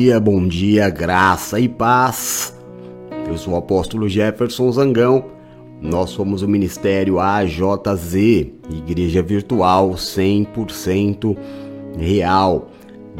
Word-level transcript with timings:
dia, 0.00 0.20
bom 0.20 0.46
dia, 0.46 0.88
graça 0.88 1.58
e 1.58 1.68
paz. 1.68 2.56
Eu 3.26 3.36
sou 3.36 3.54
o 3.54 3.56
apóstolo 3.56 4.08
Jefferson 4.08 4.70
Zangão. 4.70 5.24
Nós 5.82 6.10
somos 6.10 6.40
o 6.40 6.48
Ministério 6.48 7.18
AJZ, 7.18 8.14
Igreja 8.70 9.20
Virtual 9.20 9.90
100% 9.90 11.36
real, 11.98 12.70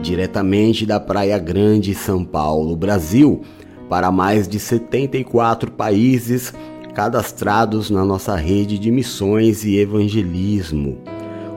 diretamente 0.01 0.87
da 0.87 1.01
Praia 1.01 1.37
Grande, 1.37 1.97
São 1.97 2.25
Paulo, 2.25 2.77
Brasil, 2.77 3.41
para 3.89 4.13
mais 4.13 4.47
de 4.47 4.61
74 4.61 5.73
países 5.73 6.55
cadastrados 6.95 7.91
na 7.91 8.05
nossa 8.05 8.37
rede 8.37 8.79
de 8.79 8.93
missões 8.93 9.65
e 9.65 9.77
evangelismo. 9.79 10.99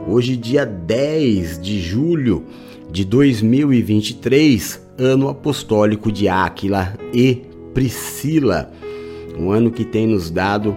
Hoje, 0.07 0.35
dia 0.35 0.65
10 0.65 1.61
de 1.61 1.79
julho 1.79 2.43
de 2.91 3.05
2023, 3.05 4.81
ano 4.97 5.29
apostólico 5.29 6.11
de 6.11 6.27
Áquila 6.27 6.97
e 7.13 7.41
Priscila, 7.73 8.69
um 9.39 9.49
ano 9.49 9.71
que 9.71 9.85
tem 9.85 10.05
nos 10.05 10.29
dado 10.29 10.75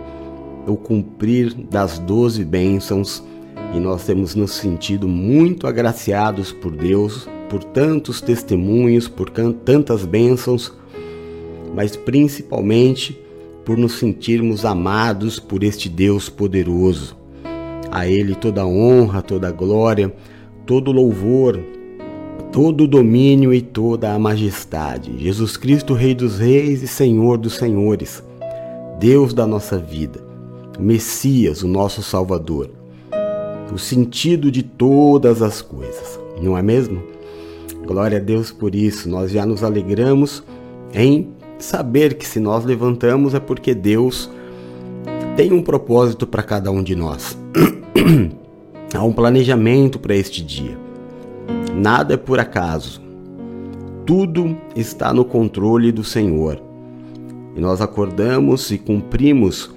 o 0.64 0.76
cumprir 0.76 1.52
das 1.52 1.98
doze 1.98 2.44
bênçãos 2.44 3.22
e 3.74 3.80
nós 3.80 4.04
temos 4.04 4.36
nos 4.36 4.52
sentido 4.52 5.08
muito 5.08 5.66
agraciados 5.66 6.52
por 6.52 6.70
Deus, 6.70 7.28
por 7.50 7.64
tantos 7.64 8.20
testemunhos, 8.20 9.08
por 9.08 9.28
tantas 9.28 10.04
bênçãos, 10.04 10.72
mas 11.74 11.96
principalmente 11.96 13.18
por 13.64 13.76
nos 13.76 13.94
sentirmos 13.94 14.64
amados 14.64 15.40
por 15.40 15.64
este 15.64 15.88
Deus 15.88 16.28
poderoso. 16.28 17.16
A 17.90 18.06
Ele 18.06 18.36
toda 18.36 18.64
honra, 18.64 19.20
toda 19.20 19.50
glória, 19.50 20.14
todo 20.64 20.92
louvor, 20.92 21.73
todo 22.54 22.86
domínio 22.86 23.52
e 23.52 23.60
toda 23.60 24.12
a 24.12 24.18
majestade. 24.18 25.18
Jesus 25.18 25.56
Cristo, 25.56 25.92
Rei 25.92 26.14
dos 26.14 26.38
Reis 26.38 26.84
e 26.84 26.86
Senhor 26.86 27.36
dos 27.36 27.56
Senhores, 27.56 28.22
Deus 29.00 29.34
da 29.34 29.44
nossa 29.44 29.76
vida, 29.76 30.24
Messias, 30.78 31.64
o 31.64 31.66
nosso 31.66 32.00
Salvador, 32.00 32.70
o 33.72 33.76
sentido 33.76 34.52
de 34.52 34.62
todas 34.62 35.42
as 35.42 35.60
coisas, 35.60 36.20
não 36.40 36.56
é 36.56 36.62
mesmo? 36.62 37.02
Glória 37.84 38.18
a 38.18 38.20
Deus 38.20 38.52
por 38.52 38.72
isso, 38.72 39.08
nós 39.08 39.32
já 39.32 39.44
nos 39.44 39.64
alegramos 39.64 40.40
em 40.94 41.30
saber 41.58 42.14
que 42.14 42.24
se 42.24 42.38
nós 42.38 42.64
levantamos 42.64 43.34
é 43.34 43.40
porque 43.40 43.74
Deus 43.74 44.30
tem 45.36 45.52
um 45.52 45.60
propósito 45.60 46.24
para 46.24 46.44
cada 46.44 46.70
um 46.70 46.84
de 46.84 46.94
nós. 46.94 47.36
Há 48.94 49.02
um 49.02 49.12
planejamento 49.12 49.98
para 49.98 50.14
este 50.14 50.40
dia. 50.40 50.83
Nada 51.76 52.14
é 52.14 52.16
por 52.16 52.38
acaso. 52.38 53.02
Tudo 54.06 54.56
está 54.76 55.12
no 55.12 55.24
controle 55.24 55.90
do 55.90 56.04
Senhor. 56.04 56.62
E 57.56 57.60
nós 57.60 57.80
acordamos 57.80 58.70
e 58.70 58.78
cumprimos 58.78 59.70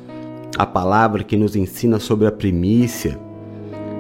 a 0.58 0.66
palavra 0.66 1.24
que 1.24 1.38
nos 1.38 1.56
ensina 1.56 2.00
sobre 2.00 2.28
a 2.28 2.32
primícia, 2.32 3.20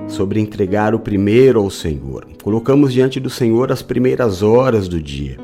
sobre 0.07 0.39
entregar 0.39 0.95
o 0.95 0.99
primeiro 0.99 1.59
ao 1.59 1.69
Senhor. 1.69 2.27
Colocamos 2.43 2.93
diante 2.93 3.19
do 3.19 3.29
Senhor 3.29 3.71
as 3.71 3.81
primeiras 3.81 4.41
horas 4.41 4.87
do 4.87 5.01
dia. 5.01 5.37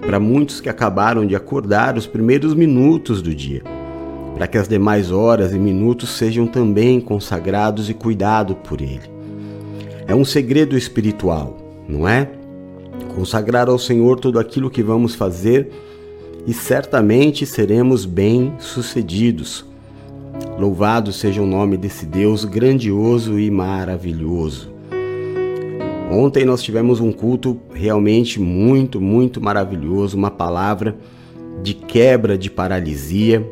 Para 0.00 0.20
muitos 0.20 0.60
que 0.60 0.68
acabaram 0.68 1.26
de 1.26 1.36
acordar, 1.36 1.96
os 1.96 2.06
primeiros 2.06 2.54
minutos 2.54 3.20
do 3.20 3.34
dia 3.34 3.62
para 4.40 4.46
que 4.46 4.56
as 4.56 4.66
demais 4.68 5.10
horas 5.10 5.52
e 5.52 5.58
minutos 5.58 6.10
sejam 6.10 6.46
também 6.46 6.98
consagrados 7.00 7.90
e 7.90 7.94
cuidados 7.94 8.56
por 8.64 8.80
Ele. 8.80 9.10
É 10.06 10.14
um 10.14 10.24
segredo 10.24 10.78
espiritual, 10.78 11.58
não 11.90 12.08
é? 12.08 12.30
Consagrar 13.14 13.68
ao 13.68 13.78
Senhor 13.78 14.18
tudo 14.20 14.38
aquilo 14.38 14.70
que 14.70 14.82
vamos 14.82 15.14
fazer 15.14 15.70
e 16.46 16.52
certamente 16.52 17.44
seremos 17.44 18.06
bem-sucedidos. 18.06 19.64
Louvado 20.58 21.12
seja 21.12 21.42
o 21.42 21.46
nome 21.46 21.76
desse 21.76 22.06
Deus 22.06 22.44
grandioso 22.44 23.38
e 23.38 23.50
maravilhoso. 23.50 24.70
Ontem 26.10 26.44
nós 26.44 26.62
tivemos 26.62 27.00
um 27.00 27.12
culto 27.12 27.58
realmente 27.72 28.40
muito, 28.40 29.00
muito 29.00 29.40
maravilhoso, 29.40 30.16
uma 30.16 30.30
palavra 30.30 30.96
de 31.62 31.74
quebra 31.74 32.38
de 32.38 32.50
paralisia, 32.50 33.46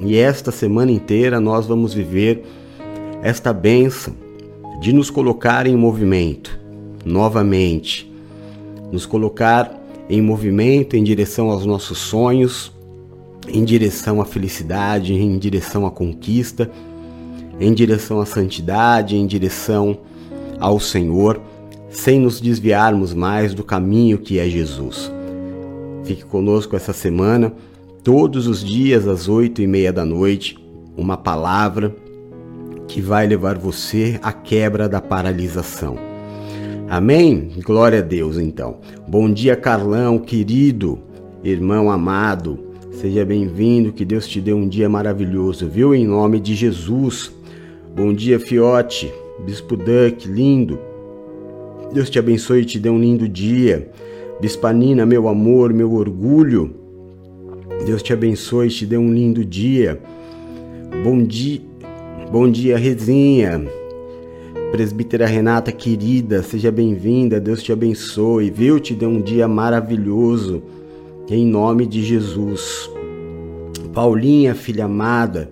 e 0.00 0.16
esta 0.16 0.52
semana 0.52 0.92
inteira 0.92 1.40
nós 1.40 1.66
vamos 1.66 1.92
viver 1.92 2.44
esta 3.20 3.52
bênção 3.52 4.14
de 4.80 4.92
nos 4.92 5.10
colocar 5.10 5.66
em 5.66 5.74
movimento 5.74 6.57
novamente, 7.08 8.10
nos 8.92 9.06
colocar 9.06 9.74
em 10.08 10.22
movimento 10.22 10.96
em 10.96 11.02
direção 11.02 11.50
aos 11.50 11.66
nossos 11.66 11.98
sonhos, 11.98 12.72
em 13.48 13.64
direção 13.64 14.20
à 14.20 14.24
felicidade, 14.24 15.14
em 15.14 15.38
direção 15.38 15.86
à 15.86 15.90
conquista, 15.90 16.70
em 17.58 17.72
direção 17.72 18.20
à 18.20 18.26
santidade, 18.26 19.16
em 19.16 19.26
direção 19.26 19.98
ao 20.60 20.78
Senhor, 20.78 21.40
sem 21.90 22.20
nos 22.20 22.40
desviarmos 22.40 23.14
mais 23.14 23.54
do 23.54 23.64
caminho 23.64 24.18
que 24.18 24.38
é 24.38 24.48
Jesus. 24.48 25.10
Fique 26.04 26.24
conosco 26.24 26.76
essa 26.76 26.92
semana 26.92 27.52
todos 28.04 28.46
os 28.46 28.64
dias 28.64 29.06
às 29.06 29.28
oito 29.28 29.60
e 29.60 29.66
meia 29.66 29.92
da 29.92 30.04
noite, 30.04 30.58
uma 30.96 31.16
palavra 31.16 31.94
que 32.86 33.00
vai 33.00 33.26
levar 33.26 33.58
você 33.58 34.18
à 34.22 34.32
quebra 34.32 34.88
da 34.88 35.00
paralisação. 35.00 36.07
Amém? 36.88 37.50
Glória 37.62 37.98
a 37.98 38.02
Deus, 38.02 38.38
então. 38.38 38.78
Bom 39.06 39.30
dia, 39.30 39.54
Carlão, 39.54 40.18
querido, 40.18 40.98
irmão 41.44 41.90
amado. 41.90 42.58
Seja 42.92 43.26
bem-vindo, 43.26 43.92
que 43.92 44.06
Deus 44.06 44.26
te 44.26 44.40
dê 44.40 44.54
um 44.54 44.66
dia 44.66 44.88
maravilhoso, 44.88 45.68
viu? 45.68 45.94
Em 45.94 46.06
nome 46.06 46.40
de 46.40 46.54
Jesus. 46.54 47.30
Bom 47.94 48.14
dia, 48.14 48.40
Fiote, 48.40 49.12
Bispo 49.44 49.76
Duck, 49.76 50.26
lindo. 50.26 50.78
Deus 51.92 52.08
te 52.08 52.18
abençoe 52.18 52.62
e 52.62 52.64
te 52.64 52.78
dê 52.78 52.88
um 52.88 52.98
lindo 52.98 53.28
dia. 53.28 53.90
Bispanina, 54.40 55.04
meu 55.04 55.28
amor, 55.28 55.74
meu 55.74 55.92
orgulho. 55.92 56.74
Deus 57.84 58.02
te 58.02 58.14
abençoe 58.14 58.68
e 58.68 58.70
te 58.70 58.86
dê 58.86 58.96
um 58.96 59.12
lindo 59.12 59.44
dia. 59.44 60.00
Bom 61.04 61.22
dia, 61.22 61.60
bom 62.32 62.50
dia, 62.50 62.78
Rezinha. 62.78 63.68
Presbítera 64.70 65.26
Renata 65.26 65.72
querida, 65.72 66.42
seja 66.42 66.70
bem-vinda. 66.70 67.40
Deus 67.40 67.62
te 67.62 67.72
abençoe, 67.72 68.50
viu? 68.50 68.78
Te 68.78 68.94
dê 68.94 69.06
um 69.06 69.20
dia 69.20 69.48
maravilhoso. 69.48 70.62
Em 71.30 71.46
nome 71.46 71.86
de 71.86 72.02
Jesus. 72.02 72.90
Paulinha, 73.94 74.54
filha 74.54 74.84
amada, 74.84 75.50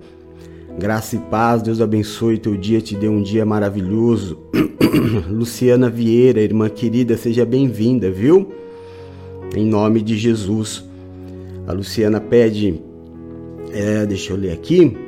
graça 0.78 1.16
e 1.16 1.18
paz, 1.18 1.62
Deus 1.62 1.80
abençoe 1.80 2.36
teu 2.36 2.56
dia, 2.56 2.80
te 2.80 2.94
dê 2.94 3.08
um 3.08 3.22
dia 3.22 3.44
maravilhoso. 3.46 4.38
Luciana 5.30 5.88
Vieira, 5.88 6.40
irmã 6.40 6.68
querida, 6.68 7.16
seja 7.16 7.46
bem-vinda, 7.46 8.10
viu? 8.10 8.52
Em 9.56 9.64
nome 9.64 10.02
de 10.02 10.16
Jesus. 10.16 10.84
A 11.66 11.72
Luciana 11.72 12.20
pede, 12.20 12.82
é, 13.72 14.04
deixa 14.04 14.34
eu 14.34 14.36
ler 14.36 14.52
aqui. 14.52 15.05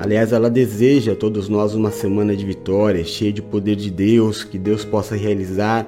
Aliás, 0.00 0.32
ela 0.32 0.48
deseja 0.48 1.12
a 1.12 1.14
todos 1.14 1.46
nós 1.46 1.74
uma 1.74 1.90
semana 1.90 2.34
de 2.34 2.46
vitória, 2.46 3.04
cheia 3.04 3.30
de 3.30 3.42
poder 3.42 3.76
de 3.76 3.90
Deus, 3.90 4.42
que 4.42 4.58
Deus 4.58 4.82
possa 4.82 5.14
realizar 5.14 5.86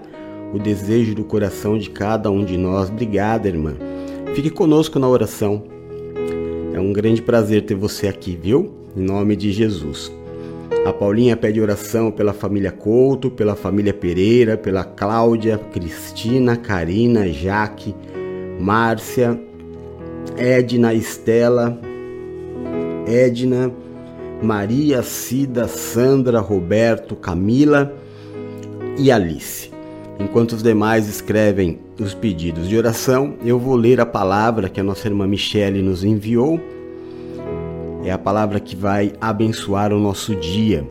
o 0.52 0.58
desejo 0.58 1.14
do 1.14 1.24
coração 1.24 1.78
de 1.78 1.88
cada 1.88 2.30
um 2.30 2.44
de 2.44 2.58
nós. 2.58 2.90
Obrigada, 2.90 3.48
irmã. 3.48 3.74
Fique 4.34 4.50
conosco 4.50 4.98
na 4.98 5.08
oração. 5.08 5.64
É 6.74 6.78
um 6.78 6.92
grande 6.92 7.22
prazer 7.22 7.62
ter 7.62 7.74
você 7.74 8.06
aqui, 8.06 8.38
viu? 8.40 8.70
Em 8.94 9.00
nome 9.00 9.34
de 9.34 9.50
Jesus. 9.50 10.12
A 10.84 10.92
Paulinha 10.92 11.34
pede 11.34 11.58
oração 11.58 12.10
pela 12.10 12.34
família 12.34 12.70
Couto, 12.70 13.30
pela 13.30 13.56
família 13.56 13.94
Pereira, 13.94 14.58
pela 14.58 14.84
Cláudia, 14.84 15.56
Cristina, 15.56 16.54
Karina, 16.54 17.26
Jaque, 17.28 17.94
Márcia, 18.60 19.40
Edna 20.36 20.92
Estela, 20.92 21.80
Edna, 23.06 23.72
Maria, 24.42 25.02
Cida, 25.02 25.68
Sandra, 25.68 26.40
Roberto, 26.40 27.14
Camila 27.14 27.94
e 28.98 29.10
Alice. 29.10 29.70
Enquanto 30.18 30.52
os 30.52 30.62
demais 30.62 31.08
escrevem 31.08 31.78
os 31.98 32.14
pedidos 32.14 32.68
de 32.68 32.76
oração, 32.76 33.34
eu 33.44 33.58
vou 33.58 33.76
ler 33.76 34.00
a 34.00 34.06
palavra 34.06 34.68
que 34.68 34.80
a 34.80 34.84
nossa 34.84 35.08
irmã 35.08 35.26
Michele 35.26 35.82
nos 35.82 36.04
enviou. 36.04 36.60
É 38.04 38.10
a 38.10 38.18
palavra 38.18 38.58
que 38.58 38.74
vai 38.74 39.12
abençoar 39.20 39.92
o 39.92 39.98
nosso 39.98 40.34
dia. 40.34 40.86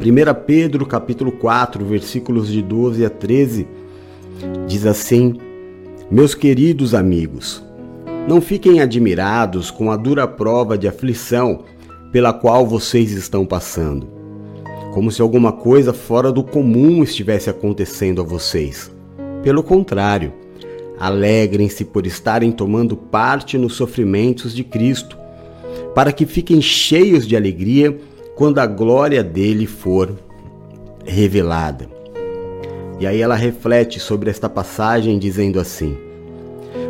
1 0.00 0.44
Pedro 0.46 0.86
capítulo 0.86 1.30
4, 1.30 1.84
versículos 1.84 2.48
de 2.48 2.62
12 2.62 3.04
a 3.04 3.10
13, 3.10 3.68
diz 4.66 4.86
assim: 4.86 5.38
meus 6.10 6.34
queridos 6.34 6.92
amigos, 6.92 7.62
não 8.26 8.40
fiquem 8.40 8.80
admirados 8.80 9.70
com 9.70 9.92
a 9.92 9.96
dura 9.96 10.26
prova 10.26 10.76
de 10.76 10.88
aflição 10.88 11.60
pela 12.12 12.32
qual 12.32 12.66
vocês 12.66 13.12
estão 13.12 13.46
passando, 13.46 14.08
como 14.92 15.10
se 15.10 15.22
alguma 15.22 15.52
coisa 15.52 15.92
fora 15.92 16.32
do 16.32 16.42
comum 16.42 17.02
estivesse 17.02 17.48
acontecendo 17.48 18.20
a 18.20 18.24
vocês. 18.24 18.90
Pelo 19.42 19.62
contrário, 19.62 20.32
alegrem-se 20.98 21.84
por 21.84 22.06
estarem 22.06 22.50
tomando 22.50 22.96
parte 22.96 23.56
nos 23.56 23.74
sofrimentos 23.74 24.54
de 24.54 24.64
Cristo, 24.64 25.16
para 25.94 26.12
que 26.12 26.26
fiquem 26.26 26.60
cheios 26.60 27.26
de 27.26 27.36
alegria 27.36 27.96
quando 28.34 28.58
a 28.58 28.66
glória 28.66 29.22
dele 29.22 29.66
for 29.66 30.12
revelada. 31.04 31.88
E 32.98 33.06
aí 33.06 33.20
ela 33.20 33.34
reflete 33.34 33.98
sobre 33.98 34.28
esta 34.28 34.48
passagem 34.48 35.18
dizendo 35.18 35.58
assim: 35.58 35.96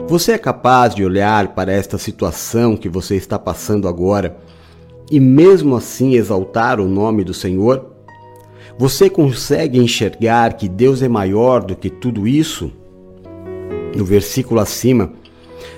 Você 0.08 0.32
é 0.32 0.38
capaz 0.38 0.94
de 0.94 1.04
olhar 1.04 1.54
para 1.54 1.72
esta 1.72 1.98
situação 1.98 2.76
que 2.76 2.88
você 2.88 3.14
está 3.14 3.38
passando 3.38 3.86
agora 3.86 4.36
e 5.10 5.18
mesmo 5.18 5.76
assim 5.76 6.14
exaltar 6.14 6.80
o 6.80 6.88
nome 6.88 7.24
do 7.24 7.34
Senhor? 7.34 7.86
Você 8.78 9.10
consegue 9.10 9.78
enxergar 9.78 10.54
que 10.54 10.68
Deus 10.68 11.02
é 11.02 11.08
maior 11.08 11.62
do 11.62 11.74
que 11.76 11.90
tudo 11.90 12.26
isso? 12.26 12.70
No 13.94 14.04
versículo 14.04 14.60
acima, 14.60 15.12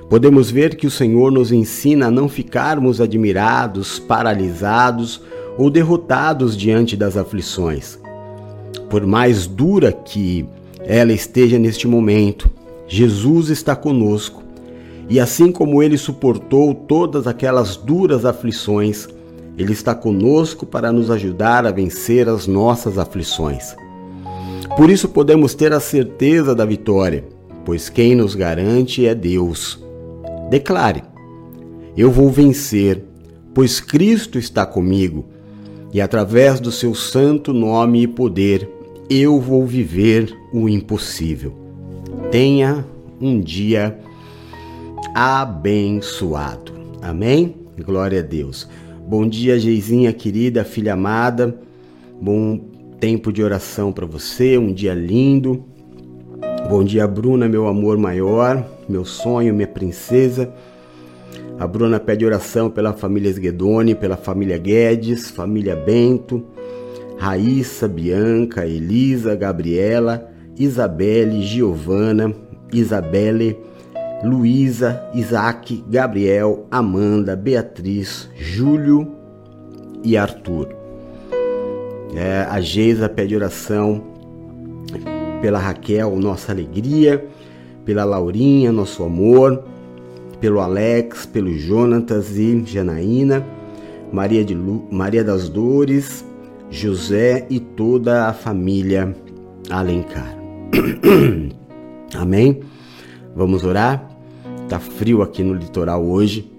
podemos 0.08 0.50
ver 0.50 0.76
que 0.76 0.86
o 0.86 0.90
Senhor 0.90 1.32
nos 1.32 1.50
ensina 1.50 2.06
a 2.06 2.10
não 2.10 2.28
ficarmos 2.28 3.00
admirados, 3.00 3.98
paralisados 3.98 5.22
ou 5.56 5.70
derrotados 5.70 6.56
diante 6.56 6.96
das 6.96 7.16
aflições 7.16 8.02
por 8.92 9.06
mais 9.06 9.46
dura 9.46 9.90
que 9.90 10.44
ela 10.84 11.14
esteja 11.14 11.58
neste 11.58 11.88
momento, 11.88 12.50
Jesus 12.86 13.48
está 13.48 13.74
conosco. 13.74 14.42
E 15.08 15.18
assim 15.18 15.50
como 15.50 15.82
ele 15.82 15.96
suportou 15.96 16.74
todas 16.74 17.26
aquelas 17.26 17.74
duras 17.74 18.26
aflições, 18.26 19.08
ele 19.56 19.72
está 19.72 19.94
conosco 19.94 20.64
para 20.64 20.92
nos 20.92 21.10
ajudar 21.10 21.66
a 21.66 21.70
vencer 21.70 22.28
as 22.28 22.46
nossas 22.46 22.98
aflições. 22.98 23.76
Por 24.76 24.88
isso 24.90 25.08
podemos 25.08 25.54
ter 25.54 25.72
a 25.72 25.80
certeza 25.80 26.54
da 26.54 26.64
vitória, 26.64 27.24
pois 27.64 27.88
quem 27.88 28.14
nos 28.14 28.34
garante 28.34 29.06
é 29.06 29.14
Deus. 29.14 29.82
Declare: 30.48 31.02
Eu 31.96 32.10
vou 32.10 32.30
vencer, 32.30 33.04
pois 33.52 33.80
Cristo 33.80 34.38
está 34.38 34.64
comigo, 34.64 35.26
e 35.92 36.00
através 36.00 36.58
do 36.58 36.72
seu 36.72 36.94
santo 36.94 37.52
nome 37.52 38.02
e 38.02 38.06
poder 38.06 38.68
eu 39.10 39.38
vou 39.38 39.66
viver 39.66 40.34
o 40.54 40.68
impossível. 40.68 41.52
Tenha 42.30 42.86
um 43.20 43.40
dia 43.40 43.98
abençoado. 45.14 46.72
Amém? 47.02 47.54
Glória 47.84 48.20
a 48.20 48.22
Deus. 48.22 48.66
Bom 49.12 49.28
dia, 49.28 49.58
Geizinha 49.58 50.10
querida, 50.10 50.64
filha 50.64 50.94
amada. 50.94 51.54
Bom 52.18 52.58
tempo 52.98 53.30
de 53.30 53.42
oração 53.42 53.92
para 53.92 54.06
você, 54.06 54.56
um 54.56 54.72
dia 54.72 54.94
lindo. 54.94 55.66
Bom 56.66 56.82
dia, 56.82 57.06
Bruna, 57.06 57.46
meu 57.46 57.68
amor 57.68 57.98
maior, 57.98 58.66
meu 58.88 59.04
sonho, 59.04 59.52
minha 59.52 59.68
princesa. 59.68 60.50
A 61.58 61.66
Bruna 61.66 62.00
pede 62.00 62.24
oração 62.24 62.70
pela 62.70 62.94
família 62.94 63.28
Esguedone, 63.28 63.94
pela 63.94 64.16
família 64.16 64.56
Guedes, 64.56 65.30
família 65.30 65.76
Bento 65.76 66.42
Raíssa, 67.18 67.86
Bianca, 67.86 68.66
Elisa, 68.66 69.36
Gabriela, 69.36 70.26
Isabelle, 70.58 71.42
Giovana, 71.42 72.34
Isabelle, 72.72 73.58
Luísa, 74.22 75.02
Isaac, 75.14 75.84
Gabriel, 75.88 76.66
Amanda, 76.70 77.34
Beatriz, 77.34 78.28
Júlio 78.36 79.10
e 80.04 80.16
Arthur. 80.16 80.68
É, 82.14 82.46
a 82.48 82.60
Geisa 82.60 83.08
pede 83.08 83.34
oração 83.34 84.02
pela 85.40 85.58
Raquel, 85.58 86.14
nossa 86.16 86.52
alegria, 86.52 87.26
pela 87.84 88.04
Laurinha, 88.04 88.70
nosso 88.70 89.02
amor, 89.02 89.64
pelo 90.40 90.60
Alex, 90.60 91.26
pelo 91.26 91.52
Jonatas 91.52 92.36
e 92.36 92.62
Janaína, 92.64 93.44
Maria, 94.12 94.44
de 94.44 94.54
Lu, 94.54 94.86
Maria 94.90 95.24
das 95.24 95.48
Dores, 95.48 96.24
José 96.70 97.46
e 97.50 97.58
toda 97.58 98.28
a 98.28 98.32
família 98.32 99.14
Alencar. 99.70 100.36
Amém? 102.14 102.60
Vamos 103.34 103.64
orar? 103.64 104.11
Tá 104.72 104.80
frio 104.80 105.20
aqui 105.20 105.42
no 105.42 105.52
litoral 105.52 106.02
hoje. 106.02 106.50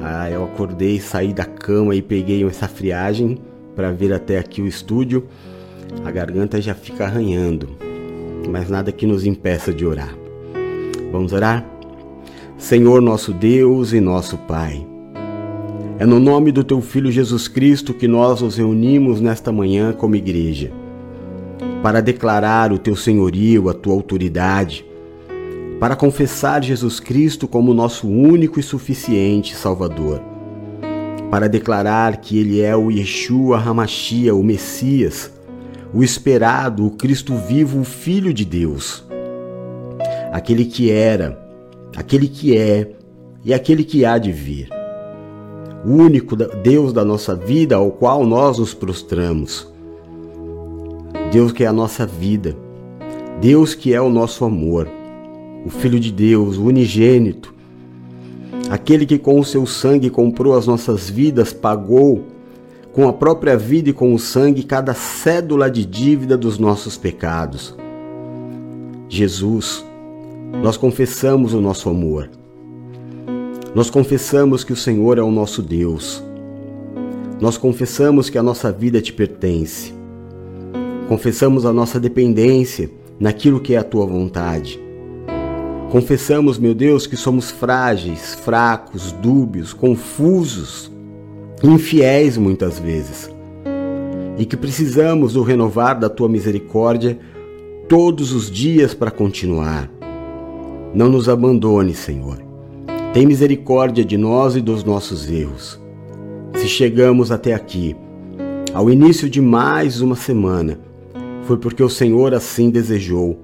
Ah, 0.00 0.30
eu 0.30 0.42
acordei, 0.42 0.98
saí 0.98 1.34
da 1.34 1.44
cama 1.44 1.94
e 1.94 2.00
peguei 2.00 2.42
essa 2.42 2.66
friagem 2.66 3.36
para 3.74 3.92
vir 3.92 4.14
até 4.14 4.38
aqui 4.38 4.62
o 4.62 4.66
estúdio. 4.66 5.24
A 6.06 6.10
garganta 6.10 6.58
já 6.58 6.74
fica 6.74 7.04
arranhando, 7.04 7.68
mas 8.48 8.70
nada 8.70 8.90
que 8.92 9.04
nos 9.04 9.26
impeça 9.26 9.74
de 9.74 9.84
orar. 9.84 10.16
Vamos 11.12 11.34
orar? 11.34 11.66
Senhor 12.56 13.02
nosso 13.02 13.30
Deus 13.30 13.92
e 13.92 14.00
nosso 14.00 14.38
Pai. 14.38 14.86
É 15.98 16.06
no 16.06 16.18
nome 16.18 16.50
do 16.50 16.64
teu 16.64 16.80
Filho 16.80 17.12
Jesus 17.12 17.46
Cristo 17.46 17.92
que 17.92 18.08
nós 18.08 18.40
nos 18.40 18.56
reunimos 18.56 19.20
nesta 19.20 19.52
manhã 19.52 19.92
como 19.92 20.16
igreja, 20.16 20.72
para 21.82 22.00
declarar 22.00 22.72
o 22.72 22.78
teu 22.78 22.96
senhorio, 22.96 23.68
a 23.68 23.74
tua 23.74 23.92
autoridade, 23.92 24.85
para 25.78 25.96
confessar 25.96 26.62
Jesus 26.62 27.00
Cristo 27.00 27.46
como 27.46 27.74
nosso 27.74 28.08
único 28.08 28.58
e 28.58 28.62
suficiente 28.62 29.54
Salvador, 29.54 30.20
para 31.30 31.48
declarar 31.48 32.16
que 32.18 32.38
Ele 32.38 32.60
é 32.60 32.74
o 32.76 32.90
Yeshua 32.90 33.58
Hamashia, 33.58 34.34
o 34.34 34.42
Messias, 34.42 35.30
o 35.92 36.02
esperado, 36.02 36.86
o 36.86 36.90
Cristo 36.90 37.34
vivo, 37.36 37.80
o 37.80 37.84
Filho 37.84 38.32
de 38.32 38.44
Deus, 38.44 39.04
aquele 40.32 40.64
que 40.64 40.90
era, 40.90 41.38
aquele 41.96 42.28
que 42.28 42.56
é 42.56 42.92
e 43.44 43.52
aquele 43.52 43.84
que 43.84 44.04
há 44.04 44.18
de 44.18 44.32
vir 44.32 44.76
o 45.86 45.90
único 45.90 46.34
Deus 46.34 46.92
da 46.92 47.04
nossa 47.04 47.32
vida 47.36 47.76
ao 47.76 47.92
qual 47.92 48.26
nós 48.26 48.58
nos 48.58 48.74
prostramos. 48.74 49.72
Deus 51.30 51.52
que 51.52 51.62
é 51.62 51.68
a 51.68 51.72
nossa 51.72 52.04
vida, 52.04 52.56
Deus 53.40 53.72
que 53.72 53.94
é 53.94 54.00
o 54.00 54.10
nosso 54.10 54.44
amor, 54.44 54.88
o 55.66 55.68
Filho 55.68 55.98
de 55.98 56.12
Deus, 56.12 56.56
o 56.56 56.66
unigênito, 56.66 57.52
aquele 58.70 59.04
que 59.04 59.18
com 59.18 59.40
o 59.40 59.44
seu 59.44 59.66
sangue 59.66 60.08
comprou 60.08 60.56
as 60.56 60.64
nossas 60.64 61.10
vidas, 61.10 61.52
pagou 61.52 62.22
com 62.92 63.08
a 63.08 63.12
própria 63.12 63.58
vida 63.58 63.90
e 63.90 63.92
com 63.92 64.14
o 64.14 64.18
sangue 64.18 64.62
cada 64.62 64.94
cédula 64.94 65.68
de 65.68 65.84
dívida 65.84 66.36
dos 66.36 66.56
nossos 66.56 66.96
pecados. 66.96 67.76
Jesus, 69.08 69.84
nós 70.62 70.76
confessamos 70.76 71.52
o 71.52 71.60
nosso 71.60 71.90
amor. 71.90 72.30
Nós 73.74 73.90
confessamos 73.90 74.62
que 74.62 74.72
o 74.72 74.76
Senhor 74.76 75.18
é 75.18 75.22
o 75.22 75.32
nosso 75.32 75.62
Deus. 75.62 76.22
Nós 77.40 77.58
confessamos 77.58 78.30
que 78.30 78.38
a 78.38 78.42
nossa 78.42 78.70
vida 78.70 79.02
te 79.02 79.12
pertence. 79.12 79.92
Confessamos 81.08 81.66
a 81.66 81.72
nossa 81.72 81.98
dependência 81.98 82.88
naquilo 83.18 83.58
que 83.58 83.74
é 83.74 83.78
a 83.78 83.84
tua 83.84 84.06
vontade. 84.06 84.85
Confessamos, 85.90 86.58
meu 86.58 86.74
Deus, 86.74 87.06
que 87.06 87.16
somos 87.16 87.50
frágeis, 87.50 88.34
fracos, 88.34 89.12
dúbios, 89.12 89.72
confusos, 89.72 90.90
infiéis 91.62 92.36
muitas 92.36 92.78
vezes, 92.78 93.30
e 94.36 94.44
que 94.44 94.56
precisamos 94.56 95.34
do 95.34 95.42
renovar 95.42 95.98
da 95.98 96.08
tua 96.08 96.28
misericórdia 96.28 97.18
todos 97.88 98.32
os 98.32 98.50
dias 98.50 98.94
para 98.94 99.12
continuar. 99.12 99.88
Não 100.92 101.08
nos 101.08 101.28
abandone, 101.28 101.94
Senhor. 101.94 102.44
Tem 103.12 103.24
misericórdia 103.24 104.04
de 104.04 104.16
nós 104.16 104.56
e 104.56 104.60
dos 104.60 104.82
nossos 104.82 105.30
erros. 105.30 105.80
Se 106.56 106.68
chegamos 106.68 107.30
até 107.30 107.54
aqui, 107.54 107.94
ao 108.74 108.90
início 108.90 109.30
de 109.30 109.40
mais 109.40 110.00
uma 110.00 110.16
semana, 110.16 110.78
foi 111.44 111.56
porque 111.56 111.82
o 111.82 111.88
Senhor 111.88 112.34
assim 112.34 112.70
desejou, 112.70 113.38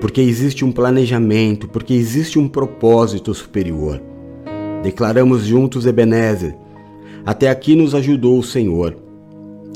porque 0.00 0.20
existe 0.20 0.64
um 0.64 0.72
planejamento, 0.72 1.68
porque 1.68 1.94
existe 1.94 2.38
um 2.38 2.48
propósito 2.48 3.34
superior. 3.34 4.00
Declaramos 4.82 5.44
juntos 5.44 5.86
Ebenezer. 5.86 6.56
Até 7.26 7.50
aqui 7.50 7.74
nos 7.74 7.94
ajudou 7.94 8.38
o 8.38 8.42
Senhor. 8.42 8.96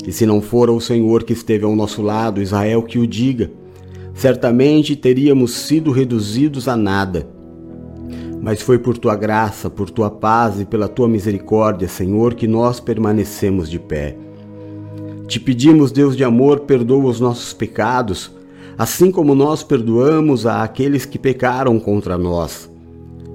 E 0.07 0.11
se 0.11 0.25
não 0.25 0.41
fora 0.41 0.71
o 0.71 0.81
Senhor 0.81 1.23
que 1.23 1.33
esteve 1.33 1.65
ao 1.65 1.75
nosso 1.75 2.01
lado, 2.01 2.41
Israel 2.41 2.83
que 2.83 2.97
o 2.97 3.05
diga, 3.05 3.51
certamente 4.13 4.95
teríamos 4.95 5.53
sido 5.53 5.91
reduzidos 5.91 6.67
a 6.67 6.75
nada 6.75 7.27
mas 8.43 8.61
foi 8.61 8.77
por 8.77 8.97
tua 8.97 9.15
graça, 9.15 9.69
por 9.69 9.89
tua 9.89 10.09
paz 10.09 10.59
e 10.59 10.65
pela 10.65 10.89
tua 10.89 11.07
misericórdia, 11.07 11.87
Senhor, 11.87 12.33
que 12.33 12.45
nós 12.45 12.77
permanecemos 12.77 13.69
de 13.69 13.79
pé. 13.79 14.17
Te 15.25 15.39
pedimos, 15.39 15.93
Deus 15.93 16.13
de 16.13 16.25
amor, 16.25 16.59
perdoa 16.59 17.05
os 17.05 17.21
nossos 17.21 17.53
pecados, 17.53 18.29
assim 18.77 19.11
como 19.11 19.35
nós 19.35 19.63
perdoamos 19.63 20.45
a 20.45 20.63
aqueles 20.63 21.05
que 21.05 21.19
pecaram 21.19 21.79
contra 21.79 22.17
nós. 22.17 22.69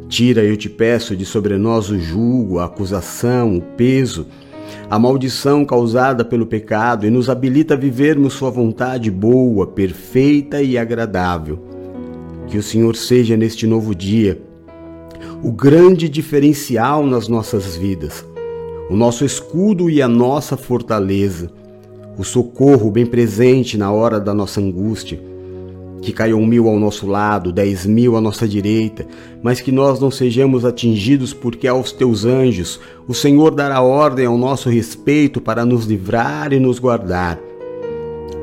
Tira, 0.09 0.43
eu 0.43 0.57
te 0.57 0.71
peço, 0.71 1.15
de 1.15 1.25
sobre 1.25 1.57
nós 1.59 1.91
o 1.91 1.99
julgo, 1.99 2.59
a 2.59 2.65
acusação, 2.65 3.59
o 3.59 3.61
peso, 3.61 4.27
a 4.89 4.99
maldição 4.99 5.65
causada 5.65 6.25
pelo 6.25 6.47
pecado 6.47 7.07
e 7.07 7.11
nos 7.11 7.29
habilita 7.29 7.75
a 7.75 7.77
vivermos 7.77 8.33
Sua 8.33 8.51
vontade 8.51 9.11
boa, 9.11 9.67
perfeita 9.67 10.63
e 10.63 10.79
agradável. 10.79 11.63
Que 12.47 12.57
o 12.57 12.63
Senhor 12.63 12.97
seja 12.97 13.37
neste 13.37 13.67
novo 13.67 13.95
dia 13.95 14.41
o 15.43 15.53
grande 15.53 16.09
diferencial 16.09 17.07
nas 17.07 17.29
nossas 17.29 17.77
vidas, 17.77 18.25
o 18.91 18.97
nosso 18.97 19.25
escudo 19.25 19.89
e 19.89 20.03
a 20.03 20.09
nossa 20.09 20.57
fortaleza, 20.57 21.51
o 22.19 22.25
socorro 22.25 22.91
bem 22.91 23.07
presente 23.07 23.79
na 23.79 23.93
hora 23.93 24.19
da 24.19 24.35
nossa 24.35 24.61
angústia. 24.61 25.21
Que 26.03 26.13
caiam 26.13 26.45
mil 26.45 26.69
ao 26.69 26.79
nosso 26.79 27.07
lado, 27.07 27.53
dez 27.53 27.87
mil 27.87 28.17
à 28.17 28.21
nossa 28.21 28.47
direita, 28.47 29.07
mas 29.43 29.61
que 29.61 29.71
nós 29.71 30.01
não 30.01 30.11
sejamos 30.11 30.65
atingidos, 30.65 31.33
porque 31.33 31.67
aos 31.67 31.93
teus 31.93 32.25
anjos 32.25 32.81
o 33.07 33.15
Senhor 33.15 33.55
dará 33.55 33.81
ordem 33.81 34.27
ao 34.27 34.37
nosso 34.37 34.69
respeito 34.69 35.41
para 35.41 35.65
nos 35.65 35.87
livrar 35.87 36.53
e 36.53 36.59
nos 36.59 36.79
guardar. 36.79 37.39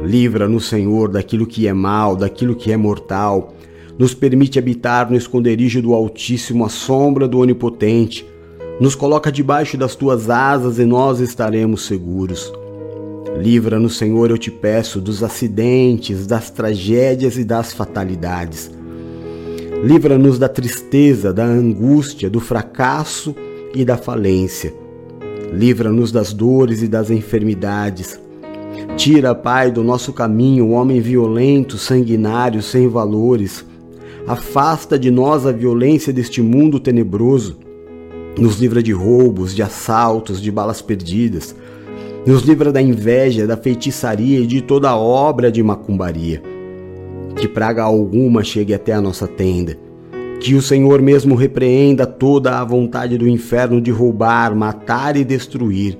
Livra-nos, 0.02 0.68
Senhor, 0.68 1.10
daquilo 1.10 1.46
que 1.46 1.68
é 1.68 1.74
mal, 1.74 2.16
daquilo 2.16 2.56
que 2.56 2.72
é 2.72 2.78
mortal. 2.78 3.54
Nos 3.98 4.14
permite 4.14 4.60
habitar 4.60 5.10
no 5.10 5.18
esconderijo 5.18 5.82
do 5.82 5.94
Altíssimo, 5.94 6.66
à 6.66 6.70
sombra 6.70 7.28
do 7.28 7.40
Onipotente. 7.40 8.26
Nos 8.80 8.94
coloca 8.94 9.32
debaixo 9.32 9.78
das 9.78 9.96
tuas 9.96 10.30
asas 10.30 10.78
e 10.78 10.86
nós 10.86 11.22
estaremos 11.22 11.86
seguros. 11.86 12.52
Livra-nos, 13.34 13.98
Senhor, 13.98 14.30
eu 14.30 14.38
te 14.38 14.50
peço, 14.50 15.02
dos 15.02 15.24
acidentes, 15.24 16.26
das 16.26 16.50
tragédias 16.50 17.38
e 17.38 17.44
das 17.44 17.74
fatalidades. 17.74 18.72
Livra-nos 19.84 20.40
da 20.40 20.48
tristeza, 20.48 21.34
da 21.34 21.44
angústia, 21.44 22.30
do 22.30 22.40
fracasso 22.40 23.36
e 23.74 23.84
da 23.84 23.98
falência. 23.98 24.74
Livra-nos 25.54 26.12
das 26.12 26.34
dores 26.34 26.82
e 26.82 26.88
das 26.88 27.12
enfermidades. 27.12 28.20
Tira, 28.96 29.36
Pai, 29.36 29.72
do 29.72 29.84
nosso 29.84 30.14
caminho 30.14 30.68
o 30.68 30.72
homem 30.72 31.02
violento, 31.02 31.78
sanguinário, 31.78 32.62
sem 32.62 32.88
valores. 32.88 33.66
Afasta 34.26 34.98
de 34.98 35.12
nós 35.12 35.46
a 35.46 35.52
violência 35.52 36.14
deste 36.14 36.42
mundo 36.42 36.80
tenebroso. 36.80 37.60
Nos 38.38 38.60
livra 38.60 38.82
de 38.82 38.92
roubos, 38.92 39.54
de 39.54 39.62
assaltos, 39.62 40.42
de 40.42 40.52
balas 40.52 40.82
perdidas. 40.82 41.56
Nos 42.26 42.42
livra 42.42 42.72
da 42.72 42.82
inveja, 42.82 43.46
da 43.46 43.56
feitiçaria 43.56 44.40
e 44.40 44.48
de 44.48 44.60
toda 44.60 44.98
obra 44.98 45.52
de 45.52 45.62
macumbaria. 45.62 46.42
Que 47.36 47.48
praga 47.48 47.84
alguma 47.84 48.44
chegue 48.44 48.74
até 48.74 48.94
a 48.94 49.02
nossa 49.02 49.28
tenda. 49.28 49.78
Que 50.40 50.56
o 50.56 50.62
Senhor 50.62 51.04
mesmo 51.04 51.36
repreenda 51.36 52.04
toda 52.08 52.60
a 52.60 52.66
vontade 52.66 53.16
do 53.16 53.30
inferno 53.30 53.80
de 53.80 53.92
roubar, 53.92 54.56
matar 54.56 55.16
e 55.16 55.24
destruir. 55.24 56.00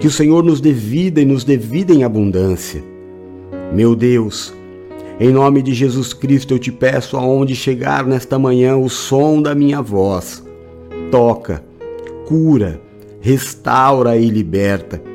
Que 0.00 0.08
o 0.08 0.10
Senhor 0.10 0.42
nos 0.42 0.60
dê 0.60 0.72
vida 0.72 1.20
e 1.20 1.24
nos 1.24 1.44
dê 1.44 1.56
vida 1.56 1.92
em 1.92 2.02
abundância. 2.02 2.82
Meu 3.72 3.94
Deus, 3.94 4.52
em 5.20 5.30
nome 5.30 5.62
de 5.62 5.72
Jesus 5.72 6.12
Cristo 6.12 6.54
eu 6.54 6.58
te 6.58 6.72
peço 6.72 7.16
aonde 7.16 7.54
chegar 7.54 8.04
nesta 8.04 8.36
manhã 8.36 8.76
o 8.76 8.88
som 8.88 9.40
da 9.40 9.54
minha 9.54 9.80
voz. 9.80 10.44
Toca, 11.12 11.62
cura, 12.26 12.80
restaura 13.20 14.16
e 14.16 14.28
liberta 14.28 15.14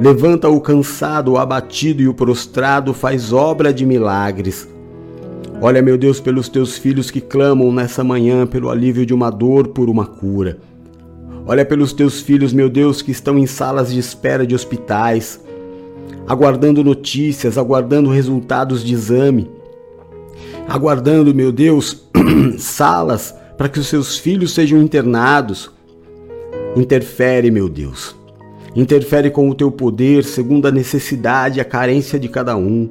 Levanta 0.00 0.48
o 0.48 0.60
cansado, 0.60 1.32
o 1.32 1.38
abatido 1.38 2.02
e 2.02 2.08
o 2.08 2.14
prostrado, 2.14 2.92
faz 2.92 3.32
obra 3.32 3.72
de 3.72 3.86
milagres. 3.86 4.68
Olha, 5.60 5.80
meu 5.80 5.96
Deus, 5.96 6.20
pelos 6.20 6.48
teus 6.48 6.76
filhos 6.76 7.10
que 7.10 7.20
clamam 7.20 7.72
nessa 7.72 8.02
manhã 8.02 8.46
pelo 8.46 8.70
alívio 8.70 9.06
de 9.06 9.14
uma 9.14 9.30
dor 9.30 9.68
por 9.68 9.88
uma 9.88 10.04
cura. 10.04 10.58
Olha 11.46 11.64
pelos 11.64 11.92
teus 11.92 12.20
filhos, 12.20 12.52
meu 12.52 12.68
Deus, 12.68 13.02
que 13.02 13.12
estão 13.12 13.38
em 13.38 13.46
salas 13.46 13.92
de 13.92 13.98
espera 13.98 14.46
de 14.46 14.54
hospitais, 14.54 15.40
aguardando 16.26 16.82
notícias, 16.82 17.56
aguardando 17.56 18.10
resultados 18.10 18.82
de 18.82 18.94
exame, 18.94 19.48
aguardando, 20.66 21.34
meu 21.34 21.52
Deus, 21.52 22.04
salas 22.58 23.34
para 23.56 23.68
que 23.68 23.78
os 23.78 23.86
seus 23.86 24.18
filhos 24.18 24.52
sejam 24.52 24.82
internados. 24.82 25.70
Interfere, 26.76 27.50
meu 27.50 27.68
Deus. 27.68 28.23
Interfere 28.76 29.30
com 29.30 29.48
o 29.48 29.54
teu 29.54 29.70
poder 29.70 30.24
segundo 30.24 30.66
a 30.66 30.70
necessidade 30.72 31.58
e 31.58 31.60
a 31.60 31.64
carência 31.64 32.18
de 32.18 32.28
cada 32.28 32.56
um. 32.56 32.90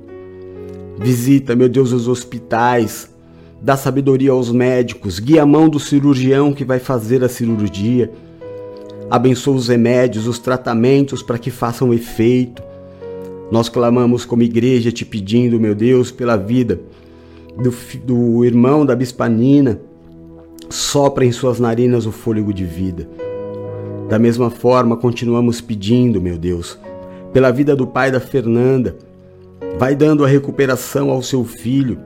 Visita, 0.98 1.56
meu 1.56 1.68
Deus, 1.68 1.92
os 1.92 2.08
hospitais, 2.08 3.14
dá 3.62 3.76
sabedoria 3.76 4.32
aos 4.32 4.50
médicos, 4.50 5.20
guia 5.20 5.44
a 5.44 5.46
mão 5.46 5.68
do 5.68 5.82
cirurgião 5.82 6.54
que 6.54 6.64
vai 6.64 6.80
fazer 6.80 7.22
a 7.22 7.28
cirurgia. 7.28 8.10
Abençoa 9.10 9.56
os 9.56 9.68
remédios, 9.68 10.26
os 10.26 10.40
tratamentos 10.40 11.22
para 11.22 11.38
que 11.38 11.52
façam 11.52 11.94
efeito. 11.94 12.64
Nós 13.52 13.68
clamamos 13.68 14.24
como 14.24 14.42
igreja 14.42 14.90
te 14.90 15.04
pedindo, 15.04 15.60
meu 15.60 15.76
Deus, 15.76 16.12
pela 16.12 16.38
vida 16.38 16.80
do, 17.58 17.74
do 18.06 18.46
irmão 18.46 18.86
da 18.86 18.96
bispanina. 18.96 19.82
Sopra 20.70 21.26
em 21.26 21.32
suas 21.32 21.60
narinas 21.60 22.06
o 22.06 22.12
fôlego 22.12 22.54
de 22.54 22.64
vida. 22.64 23.08
Da 24.10 24.20
mesma 24.20 24.50
forma, 24.50 24.98
continuamos 24.98 25.62
pedindo, 25.62 26.22
meu 26.22 26.38
Deus, 26.38 26.78
pela 27.32 27.52
vida 27.52 27.76
do 27.76 27.88
pai 27.88 28.12
da 28.12 28.20
Fernanda. 28.20 28.96
Vai 29.78 29.96
dando 29.96 30.24
a 30.24 30.28
recuperação 30.28 31.10
ao 31.10 31.22
seu 31.22 31.44
filho. 31.44 31.98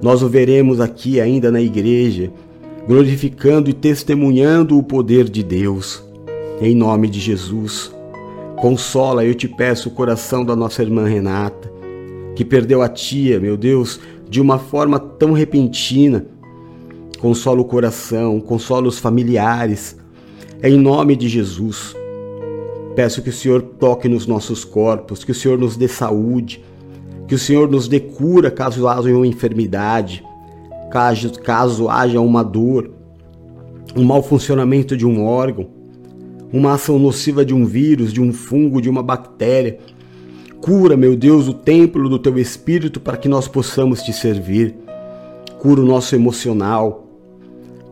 Nós 0.00 0.22
o 0.22 0.28
veremos 0.28 0.80
aqui 0.80 1.20
ainda 1.20 1.50
na 1.50 1.60
igreja, 1.60 2.30
glorificando 2.86 3.68
e 3.68 3.72
testemunhando 3.72 4.78
o 4.78 4.82
poder 4.82 5.28
de 5.28 5.42
Deus. 5.42 6.02
Em 6.60 6.74
nome 6.74 7.08
de 7.08 7.20
Jesus. 7.20 7.92
Consola, 8.56 9.24
eu 9.24 9.34
te 9.34 9.48
peço, 9.48 9.88
o 9.88 9.92
coração 9.92 10.44
da 10.44 10.54
nossa 10.54 10.82
irmã 10.82 11.04
Renata, 11.04 11.70
que 12.36 12.44
perdeu 12.44 12.80
a 12.80 12.88
tia, 12.88 13.40
meu 13.40 13.56
Deus, 13.56 14.00
de 14.28 14.40
uma 14.40 14.58
forma 14.58 14.98
tão 14.98 15.32
repentina. 15.32 16.24
Consola 17.20 17.60
o 17.60 17.64
coração, 17.64 18.40
consola 18.40 18.88
os 18.88 18.98
familiares, 18.98 19.96
em 20.62 20.78
nome 20.78 21.16
de 21.16 21.28
Jesus, 21.28 21.96
peço 22.94 23.20
que 23.20 23.30
o 23.30 23.32
Senhor 23.32 23.62
toque 23.62 24.08
nos 24.08 24.28
nossos 24.28 24.64
corpos, 24.64 25.24
que 25.24 25.32
o 25.32 25.34
Senhor 25.34 25.58
nos 25.58 25.76
dê 25.76 25.88
saúde, 25.88 26.62
que 27.26 27.34
o 27.34 27.38
Senhor 27.38 27.68
nos 27.68 27.88
dê 27.88 27.98
cura 27.98 28.48
caso 28.48 28.86
haja 28.86 29.10
uma 29.10 29.26
enfermidade, 29.26 30.24
caso, 30.88 31.32
caso 31.32 31.88
haja 31.88 32.20
uma 32.20 32.44
dor, 32.44 32.92
um 33.96 34.04
mau 34.04 34.22
funcionamento 34.22 34.96
de 34.96 35.04
um 35.04 35.24
órgão, 35.24 35.68
uma 36.52 36.74
ação 36.74 36.96
nociva 36.96 37.44
de 37.44 37.52
um 37.52 37.64
vírus, 37.64 38.12
de 38.12 38.20
um 38.20 38.32
fungo, 38.32 38.80
de 38.80 38.88
uma 38.88 39.02
bactéria. 39.02 39.78
Cura, 40.60 40.96
meu 40.96 41.16
Deus, 41.16 41.48
o 41.48 41.54
templo 41.54 42.08
do 42.08 42.20
teu 42.20 42.38
espírito 42.38 43.00
para 43.00 43.16
que 43.16 43.28
nós 43.28 43.48
possamos 43.48 44.02
te 44.02 44.12
servir. 44.12 44.76
Cura 45.58 45.80
o 45.80 45.86
nosso 45.86 46.14
emocional, 46.14 47.08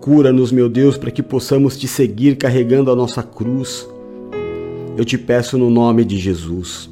Cura-nos, 0.00 0.50
meu 0.50 0.66
Deus, 0.66 0.96
para 0.96 1.10
que 1.10 1.22
possamos 1.22 1.76
te 1.76 1.86
seguir 1.86 2.36
carregando 2.36 2.90
a 2.90 2.96
nossa 2.96 3.22
cruz. 3.22 3.86
Eu 4.96 5.04
te 5.04 5.18
peço 5.18 5.58
no 5.58 5.68
nome 5.68 6.06
de 6.06 6.16
Jesus. 6.16 6.88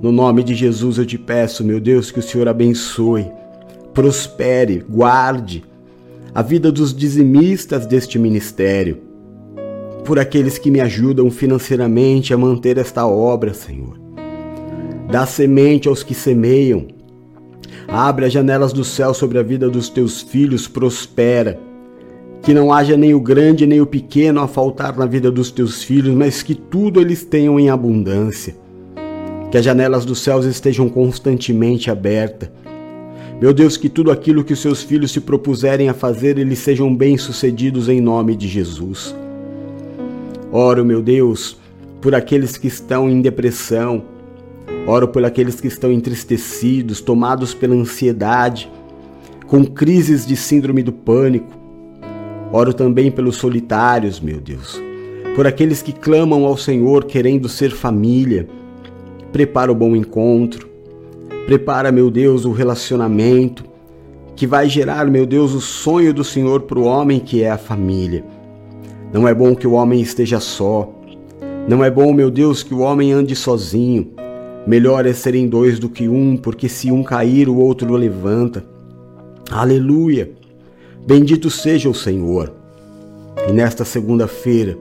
No 0.00 0.10
nome 0.10 0.42
de 0.42 0.54
Jesus 0.54 0.96
eu 0.96 1.04
te 1.04 1.18
peço, 1.18 1.62
meu 1.62 1.78
Deus, 1.78 2.10
que 2.10 2.18
o 2.18 2.22
Senhor 2.22 2.48
abençoe, 2.48 3.26
prospere, 3.92 4.82
guarde 4.88 5.64
a 6.34 6.40
vida 6.40 6.72
dos 6.72 6.94
dizimistas 6.94 7.86
deste 7.86 8.18
ministério, 8.18 8.98
por 10.04 10.18
aqueles 10.18 10.58
que 10.58 10.70
me 10.70 10.80
ajudam 10.80 11.30
financeiramente 11.30 12.32
a 12.32 12.38
manter 12.38 12.78
esta 12.78 13.06
obra, 13.06 13.52
Senhor. 13.52 13.98
Dá 15.10 15.26
semente 15.26 15.88
aos 15.88 16.02
que 16.02 16.14
semeiam. 16.14 16.88
Abre 17.86 18.24
as 18.24 18.32
janelas 18.32 18.72
do 18.72 18.82
céu 18.82 19.12
sobre 19.12 19.38
a 19.38 19.42
vida 19.42 19.68
dos 19.68 19.90
teus 19.90 20.22
filhos, 20.22 20.66
prospera 20.66 21.60
que 22.44 22.52
não 22.52 22.70
haja 22.70 22.94
nem 22.94 23.14
o 23.14 23.20
grande 23.20 23.66
nem 23.66 23.80
o 23.80 23.86
pequeno 23.86 24.42
a 24.42 24.46
faltar 24.46 24.94
na 24.98 25.06
vida 25.06 25.30
dos 25.30 25.50
teus 25.50 25.82
filhos, 25.82 26.14
mas 26.14 26.42
que 26.42 26.54
tudo 26.54 27.00
eles 27.00 27.24
tenham 27.24 27.58
em 27.58 27.70
abundância. 27.70 28.54
Que 29.50 29.56
as 29.56 29.64
janelas 29.64 30.04
dos 30.04 30.18
céus 30.18 30.44
estejam 30.44 30.86
constantemente 30.90 31.90
abertas. 31.90 32.50
Meu 33.40 33.54
Deus, 33.54 33.78
que 33.78 33.88
tudo 33.88 34.10
aquilo 34.10 34.44
que 34.44 34.52
os 34.52 34.60
seus 34.60 34.82
filhos 34.82 35.10
se 35.10 35.20
propuserem 35.20 35.88
a 35.88 35.94
fazer, 35.94 36.36
eles 36.36 36.58
sejam 36.58 36.94
bem-sucedidos 36.94 37.88
em 37.88 37.98
nome 37.98 38.36
de 38.36 38.46
Jesus. 38.46 39.16
Oro, 40.52 40.84
meu 40.84 41.00
Deus, 41.00 41.58
por 41.98 42.14
aqueles 42.14 42.58
que 42.58 42.66
estão 42.66 43.08
em 43.08 43.22
depressão, 43.22 44.04
oro 44.86 45.08
por 45.08 45.24
aqueles 45.24 45.62
que 45.62 45.68
estão 45.68 45.90
entristecidos, 45.90 47.00
tomados 47.00 47.54
pela 47.54 47.74
ansiedade, 47.74 48.70
com 49.46 49.64
crises 49.64 50.26
de 50.26 50.36
síndrome 50.36 50.82
do 50.82 50.92
pânico, 50.92 51.63
Oro 52.56 52.72
também 52.72 53.10
pelos 53.10 53.34
solitários, 53.34 54.20
meu 54.20 54.40
Deus, 54.40 54.80
por 55.34 55.44
aqueles 55.44 55.82
que 55.82 55.92
clamam 55.92 56.44
ao 56.44 56.56
Senhor 56.56 57.04
querendo 57.04 57.48
ser 57.48 57.72
família. 57.72 58.46
Prepara 59.32 59.72
o 59.72 59.74
bom 59.74 59.96
encontro. 59.96 60.68
Prepara, 61.46 61.90
meu 61.90 62.08
Deus, 62.12 62.44
o 62.44 62.52
relacionamento 62.52 63.64
que 64.36 64.46
vai 64.46 64.68
gerar, 64.68 65.10
meu 65.10 65.26
Deus, 65.26 65.52
o 65.52 65.60
sonho 65.60 66.14
do 66.14 66.22
Senhor 66.22 66.60
para 66.60 66.78
o 66.78 66.84
homem 66.84 67.18
que 67.18 67.42
é 67.42 67.50
a 67.50 67.58
família. 67.58 68.24
Não 69.12 69.26
é 69.26 69.34
bom 69.34 69.56
que 69.56 69.66
o 69.66 69.72
homem 69.72 70.00
esteja 70.00 70.38
só. 70.38 70.94
Não 71.68 71.82
é 71.82 71.90
bom, 71.90 72.12
meu 72.12 72.30
Deus, 72.30 72.62
que 72.62 72.72
o 72.72 72.82
homem 72.82 73.10
ande 73.10 73.34
sozinho. 73.34 74.12
Melhor 74.64 75.06
é 75.06 75.12
serem 75.12 75.48
dois 75.48 75.80
do 75.80 75.88
que 75.88 76.08
um, 76.08 76.36
porque 76.36 76.68
se 76.68 76.92
um 76.92 77.02
cair, 77.02 77.48
o 77.48 77.58
outro 77.58 77.92
o 77.92 77.96
levanta. 77.96 78.64
Aleluia! 79.50 80.43
Bendito 81.06 81.50
seja 81.50 81.90
o 81.90 81.94
Senhor. 81.94 82.50
E 83.46 83.52
nesta 83.52 83.84
segunda-feira, 83.84 84.78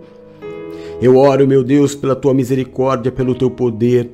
eu 1.01 1.17
oro, 1.17 1.45
meu 1.45 1.65
Deus, 1.65 1.95
pela 1.95 2.15
tua 2.15 2.33
misericórdia, 2.33 3.11
pelo 3.11 3.35
teu 3.35 3.51
poder, 3.51 4.09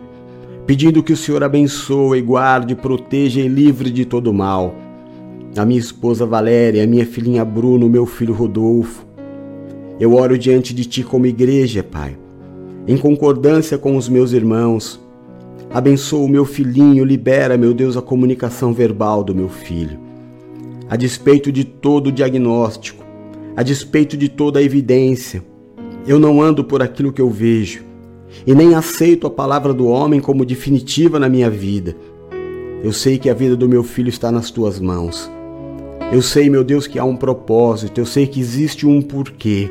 pedindo 0.66 1.04
que 1.04 1.14
o 1.14 1.18
Senhor 1.18 1.44
abençoe, 1.44 2.20
guarde, 2.20 2.74
proteja 2.74 3.40
e 3.40 3.48
livre 3.48 3.92
de 3.92 4.06
todo 4.06 4.34
mal. 4.34 4.74
A 5.56 5.64
minha 5.64 5.80
esposa 5.80 6.26
Valéria, 6.26 6.84
a 6.84 6.88
minha 6.88 7.06
filhinha 7.06 7.46
Bruno, 7.46 7.88
meu 7.88 8.08
filho 8.08 8.34
Rodolfo. 8.34 9.06
Eu 10.00 10.16
oro 10.16 10.36
diante 10.36 10.74
de 10.74 10.86
ti 10.86 11.04
como 11.04 11.28
igreja, 11.28 11.84
Pai, 11.84 12.18
em 12.88 12.98
concordância 12.98 13.78
com 13.78 13.96
os 13.96 14.10
meus 14.10 14.32
irmãos. 14.34 15.00
Abençoa 15.72 16.26
o 16.26 16.30
meu 16.30 16.44
filhinho, 16.44 17.06
libera, 17.06 17.56
meu 17.56 17.72
Deus, 17.72 17.96
a 17.96 18.02
comunicação 18.02 18.74
verbal 18.74 19.24
do 19.24 19.36
meu 19.36 19.48
filho 19.48 20.09
a 20.90 20.96
despeito 20.96 21.52
de 21.52 21.64
todo 21.64 22.08
o 22.08 22.12
diagnóstico, 22.12 23.06
a 23.56 23.62
despeito 23.62 24.18
de 24.18 24.28
toda 24.28 24.58
a 24.60 24.64
evidência. 24.64 25.44
Eu 26.08 26.18
não 26.18 26.42
ando 26.42 26.64
por 26.64 26.82
aquilo 26.82 27.14
que 27.14 27.22
eu 27.22 27.30
vejo 27.30 27.84
e 28.46 28.56
nem 28.56 28.74
aceito 28.74 29.28
a 29.28 29.30
palavra 29.30 29.72
do 29.72 29.88
homem 29.88 30.20
como 30.20 30.44
definitiva 30.44 31.20
na 31.20 31.30
minha 31.30 31.50
vida. 31.50 31.96
Eu 32.84 32.92
sei 32.92 33.20
que 33.20 33.30
a 33.30 33.34
vida 33.36 33.56
do 33.56 33.70
meu 33.70 33.84
filho 33.84 34.10
está 34.10 34.32
nas 34.32 34.50
tuas 34.50 34.80
mãos. 34.80 35.30
Eu 36.12 36.24
sei, 36.24 36.50
meu 36.50 36.64
Deus, 36.64 36.88
que 36.88 36.98
há 36.98 37.04
um 37.04 37.16
propósito, 37.16 38.02
eu 38.02 38.06
sei 38.06 38.26
que 38.26 38.40
existe 38.40 38.88
um 38.88 39.00
porquê. 39.00 39.70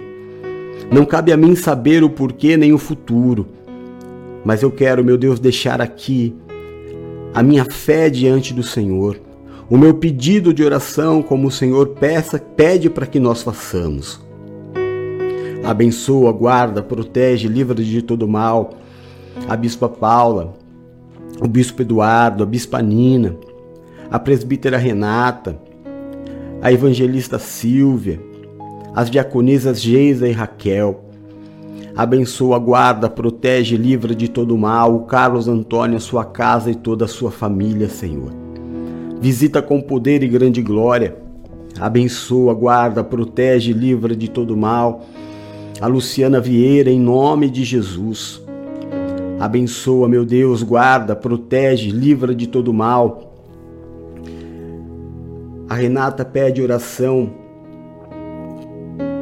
Não 0.93 1.05
cabe 1.05 1.33
a 1.33 1.37
mim 1.37 1.57
saber 1.57 2.05
o 2.05 2.11
porquê 2.11 2.57
nem 2.57 2.73
o 2.73 2.79
futuro, 2.79 3.47
mas 4.45 4.63
eu 4.63 4.71
quero, 4.71 5.05
meu 5.05 5.19
Deus, 5.19 5.41
deixar 5.41 5.81
aqui 5.81 6.33
a 7.35 7.43
minha 7.43 7.65
fé 7.65 8.09
diante 8.09 8.55
do 8.55 8.63
Senhor 8.63 9.28
o 9.71 9.77
meu 9.77 9.93
pedido 9.95 10.55
de 10.55 10.65
oração, 10.65 11.23
como 11.23 11.49
o 11.49 11.51
Senhor 11.51 11.89
peça, 11.89 12.39
pede 12.39 12.89
para 12.89 13.07
que 13.07 13.21
nós 13.21 13.43
façamos. 13.43 14.19
Abençoa, 15.63 16.33
guarda, 16.33 16.83
protege, 16.83 17.49
livra 17.49 17.75
de 17.75 18.01
todo 18.01 18.27
mal. 18.27 18.71
A 19.47 19.55
Bispa 19.55 19.89
Paula, 19.89 20.55
o 21.41 21.47
Bispo 21.47 21.83
Eduardo, 21.83 22.43
a 22.43 22.47
Bispa 22.47 22.81
Nina, 22.81 23.37
a 24.11 24.19
Presbítera 24.19 24.79
Renata, 24.79 25.61
a 26.63 26.73
Evangelista 26.73 27.39
Silvia, 27.39 28.19
as 28.95 29.11
diaconisas 29.11 29.83
Geisa 29.83 30.27
e 30.27 30.33
Raquel. 30.33 31.05
Abençoa, 31.95 32.59
guarda, 32.59 33.11
protege, 33.11 33.77
livra 33.77 34.15
de 34.15 34.29
todo 34.29 34.57
mal 34.57 34.95
o 34.95 35.01
Carlos 35.01 35.47
Antônio, 35.47 35.99
a 35.99 36.01
sua 36.01 36.25
casa 36.25 36.71
e 36.71 36.75
toda 36.75 37.05
a 37.05 37.09
sua 37.09 37.31
família, 37.31 37.89
Senhor. 37.89 38.48
Visita 39.21 39.61
com 39.61 39.81
poder 39.81 40.23
e 40.23 40.29
grande 40.29 40.63
glória. 40.63 41.17
Abençoa, 41.81 42.55
guarda, 42.55 43.03
protege, 43.03 43.73
livra 43.73 44.15
de 44.15 44.29
todo 44.29 44.57
mal. 44.57 45.05
A 45.81 45.87
Luciana 45.87 46.41
Vieira, 46.41 46.91
em 46.91 47.01
nome 47.01 47.51
de 47.51 47.65
Jesus. 47.65 48.41
Abençoa, 49.41 50.09
meu 50.09 50.25
Deus, 50.25 50.63
guarda, 50.63 51.15
protege, 51.17 51.91
livra 51.91 52.35
de 52.35 52.47
todo 52.47 52.73
mal. 52.73 53.35
A 55.69 55.75
Renata 55.75 56.25
pede 56.25 56.63
oração 56.63 57.31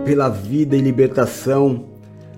pela 0.05 0.29
vida 0.29 0.77
e 0.77 0.81
libertação 0.81 1.85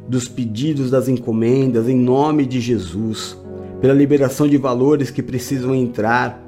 dos 0.09 0.27
pedidos 0.27 0.91
das 0.91 1.09
encomendas, 1.09 1.89
em 1.89 1.97
nome 1.97 2.47
de 2.47 2.61
Jesus, 2.61 3.37
pela 3.81 3.93
liberação 3.93 4.49
de 4.49 4.57
valores 4.57 5.11
que 5.11 5.23
precisam 5.23 5.75
entrar 5.75 6.48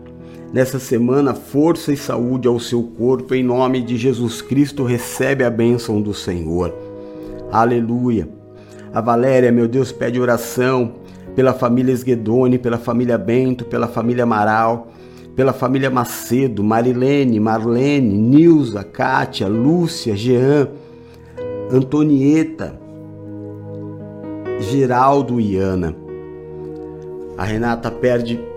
Nessa 0.52 0.80
semana, 0.80 1.32
força 1.32 1.92
e 1.92 1.96
saúde 1.96 2.48
ao 2.48 2.58
seu 2.58 2.82
corpo, 2.82 3.36
em 3.36 3.42
nome 3.42 3.80
de 3.80 3.96
Jesus 3.96 4.42
Cristo, 4.42 4.82
recebe 4.82 5.44
a 5.44 5.50
bênção 5.50 6.02
do 6.02 6.12
Senhor. 6.12 6.74
Aleluia. 7.52 8.28
A 8.92 9.00
Valéria, 9.00 9.52
meu 9.52 9.68
Deus, 9.68 9.92
pede 9.92 10.20
oração 10.20 10.94
pela 11.36 11.52
família 11.52 11.92
Esguedone, 11.92 12.58
pela 12.58 12.78
família 12.78 13.16
Bento, 13.16 13.64
pela 13.64 13.86
família 13.86 14.24
Amaral, 14.24 14.88
pela 15.36 15.52
família 15.52 15.88
Macedo, 15.88 16.64
Marilene, 16.64 17.38
Marlene, 17.38 18.18
Nilza, 18.18 18.82
Kátia, 18.82 19.46
Lúcia, 19.46 20.16
Jean, 20.16 20.68
Antonieta, 21.72 22.76
Geraldo 24.58 25.40
e 25.40 25.56
Ana. 25.56 25.94
A 27.38 27.44
Renata 27.44 27.88
perde 27.88 28.49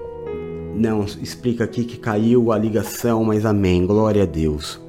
não, 0.75 1.05
explica 1.21 1.63
aqui 1.63 1.83
que 1.83 1.97
caiu 1.97 2.51
a 2.51 2.57
ligação, 2.57 3.23
mas 3.23 3.45
amém. 3.45 3.85
Glória 3.85 4.23
a 4.23 4.25
Deus. 4.25 4.81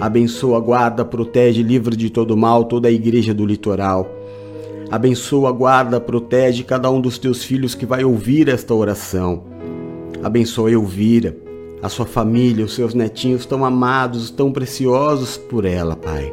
Abençoa, 0.00 0.58
guarda, 0.58 1.04
protege, 1.04 1.62
livre 1.62 1.94
de 1.94 2.10
todo 2.10 2.36
mal 2.36 2.64
toda 2.64 2.88
a 2.88 2.90
igreja 2.90 3.32
do 3.32 3.46
litoral. 3.46 4.10
Abençoa, 4.90 5.52
guarda, 5.52 6.00
protege 6.00 6.64
cada 6.64 6.90
um 6.90 7.00
dos 7.00 7.16
teus 7.16 7.44
filhos 7.44 7.76
que 7.76 7.86
vai 7.86 8.02
ouvir 8.02 8.48
esta 8.48 8.74
oração. 8.74 9.44
Abençoa 10.22 10.72
Elvira, 10.72 11.36
a 11.80 11.88
sua 11.88 12.06
família, 12.06 12.64
os 12.64 12.74
seus 12.74 12.92
netinhos 12.92 13.46
tão 13.46 13.64
amados, 13.64 14.30
tão 14.30 14.50
preciosos 14.50 15.36
por 15.36 15.64
ela, 15.64 15.94
Pai. 15.94 16.32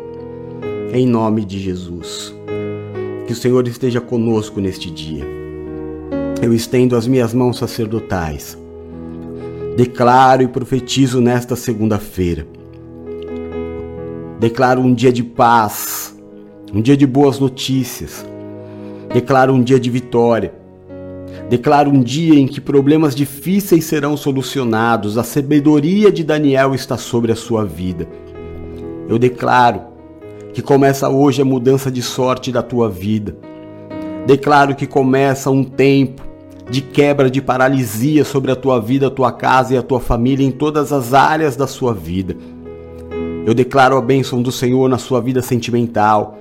Em 0.92 1.06
nome 1.06 1.46
de 1.46 1.60
Jesus. 1.60 2.34
Que 3.28 3.34
o 3.34 3.36
Senhor 3.36 3.68
esteja 3.68 4.02
conosco 4.02 4.60
neste 4.60 4.90
dia. 4.90 5.26
Eu 6.42 6.54
estendo 6.54 6.96
as 6.96 7.06
minhas 7.06 7.34
mãos 7.34 7.58
sacerdotais 7.58 8.58
Declaro 9.78 10.42
e 10.42 10.48
profetizo 10.48 11.22
nesta 11.22 11.56
segunda-feira. 11.56 12.48
Declaro 14.40 14.82
um 14.82 14.92
dia 14.92 15.14
de 15.14 15.22
paz, 15.22 16.18
um 16.74 16.82
dia 16.82 16.98
de 16.98 17.06
boas 17.06 17.38
notícias. 17.38 18.26
Declaro 19.14 19.54
um 19.54 19.62
dia 19.62 19.80
de 19.80 19.92
vitória. 19.92 20.52
Declaro 21.48 21.92
um 21.92 22.02
dia 22.02 22.40
em 22.40 22.48
que 22.48 22.60
problemas 22.60 23.14
difíceis 23.14 23.86
serão 23.86 24.18
solucionados. 24.18 25.16
A 25.16 25.24
sabedoria 25.24 26.12
de 26.12 26.24
Daniel 26.24 26.74
está 26.74 26.98
sobre 26.98 27.32
a 27.32 27.36
sua 27.36 27.64
vida. 27.64 28.08
Eu 29.08 29.20
declaro 29.20 29.82
que 30.56 30.62
começa 30.64 31.08
hoje 31.08 31.44
a 31.44 31.46
mudança 31.46 31.92
de 31.92 32.02
sorte 32.02 32.52
da 32.52 32.64
tua 32.64 32.90
vida. 32.90 33.38
Declaro 34.26 34.74
que 34.74 34.88
começa 34.88 35.52
um 35.52 35.64
tempo 35.64 36.27
de 36.70 36.82
quebra, 36.82 37.30
de 37.30 37.42
paralisia 37.42 38.26
sobre 38.26 38.52
a 38.52 38.56
tua 38.56 38.80
vida, 38.80 39.08
a 39.08 39.12
tua 39.12 39.32
casa 39.32 39.74
e 39.74 39.78
a 39.78 39.82
tua 39.82 40.00
família 40.00 40.46
em 40.46 40.52
todas 40.52 40.92
as 40.92 41.14
áreas 41.14 41.56
da 41.56 41.66
sua 41.66 41.94
vida. 41.94 42.36
Eu 43.46 43.54
declaro 43.54 43.96
a 43.96 44.02
bênção 44.02 44.42
do 44.42 44.52
Senhor 44.52 44.90
na 44.90 44.98
sua 44.98 45.22
vida 45.22 45.42
sentimental. 45.42 46.38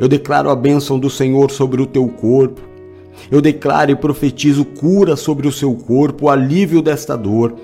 Eu 0.00 0.08
declaro 0.08 0.50
a 0.50 0.56
bênção 0.56 0.98
do 0.98 1.08
Senhor 1.08 1.50
sobre 1.50 1.80
o 1.80 1.86
teu 1.86 2.08
corpo. 2.08 2.60
Eu 3.30 3.40
declaro 3.40 3.92
e 3.92 3.96
profetizo 3.96 4.64
cura 4.64 5.14
sobre 5.14 5.46
o 5.46 5.52
seu 5.52 5.72
corpo, 5.74 6.26
o 6.26 6.30
alívio 6.30 6.82
desta 6.82 7.16
dor. 7.16 7.54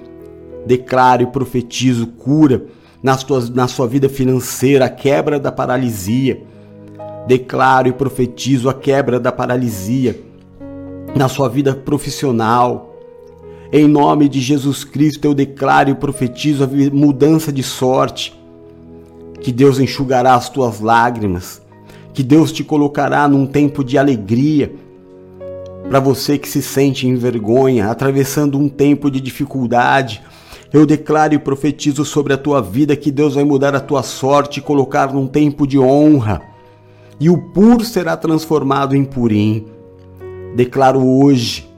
Declaro 0.65 1.23
e 1.23 1.27
profetizo 1.27 2.07
cura 2.07 2.67
na 3.03 3.67
sua 3.67 3.87
vida 3.89 4.09
financeira, 4.09 4.85
a 4.85 4.89
quebra 4.89 5.41
da 5.41 5.51
paralisia. 5.51 6.43
Declaro 7.27 7.89
e 7.89 7.93
profetizo 7.93 8.69
a 8.69 8.75
quebra 8.75 9.19
da 9.19 9.33
paralisia 9.33 10.26
na 11.17 11.29
sua 11.29 11.49
vida 11.49 11.75
profissional. 11.75 12.95
Em 13.73 13.89
nome 13.89 14.29
de 14.29 14.41
Jesus 14.41 14.85
Cristo, 14.85 15.25
eu 15.25 15.35
declaro 15.35 15.91
e 15.91 15.95
profetizo 15.95 16.63
a 16.63 16.69
mudança 16.93 17.51
de 17.51 17.63
sorte. 17.63 18.39
Que 19.41 19.51
Deus 19.51 19.81
enxugará 19.81 20.35
as 20.35 20.49
tuas 20.49 20.81
lágrimas, 20.81 21.63
que 22.13 22.23
Deus 22.23 22.53
te 22.53 22.63
colocará 22.63 23.27
num 23.27 23.47
tempo 23.47 23.83
de 23.83 23.97
alegria. 23.97 24.75
Para 25.89 26.01
você 26.01 26.37
que 26.37 26.49
se 26.49 26.61
sente 26.61 27.07
em 27.07 27.15
vergonha, 27.15 27.89
atravessando 27.91 28.59
um 28.59 28.69
tempo 28.69 29.11
de 29.11 29.21
dificuldade, 29.21 30.23
eu 30.73 30.85
declaro 30.85 31.35
e 31.35 31.39
profetizo 31.39 32.05
sobre 32.05 32.33
a 32.33 32.39
tua 32.39 32.61
vida 32.61 32.97
que 32.97 33.11
Deus 33.11 33.35
vai 33.35 33.45
mudar 33.45 33.75
a 33.75 33.81
tua 33.81 34.03
sorte 34.03 34.59
e 34.59 34.63
colocar 34.63 35.15
num 35.15 35.27
tempo 35.27 35.67
de 35.67 35.79
honra. 35.79 36.43
E 37.19 37.31
o 37.31 37.39
pur 37.39 37.85
será 37.85 38.17
transformado 38.17 38.95
em 38.95 39.05
purim. 39.05 39.76
Declaro 40.55 41.05
hoje 41.05 41.69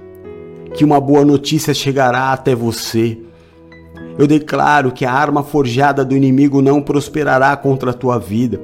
que 0.74 0.84
uma 0.84 1.00
boa 1.00 1.24
notícia 1.24 1.72
chegará 1.72 2.32
até 2.32 2.54
você. 2.54 3.18
Eu 4.18 4.26
declaro 4.26 4.92
que 4.92 5.04
a 5.04 5.12
arma 5.12 5.42
forjada 5.42 6.04
do 6.04 6.16
inimigo 6.16 6.60
não 6.60 6.82
prosperará 6.82 7.56
contra 7.56 7.90
a 7.90 7.94
tua 7.94 8.18
vida. 8.18 8.60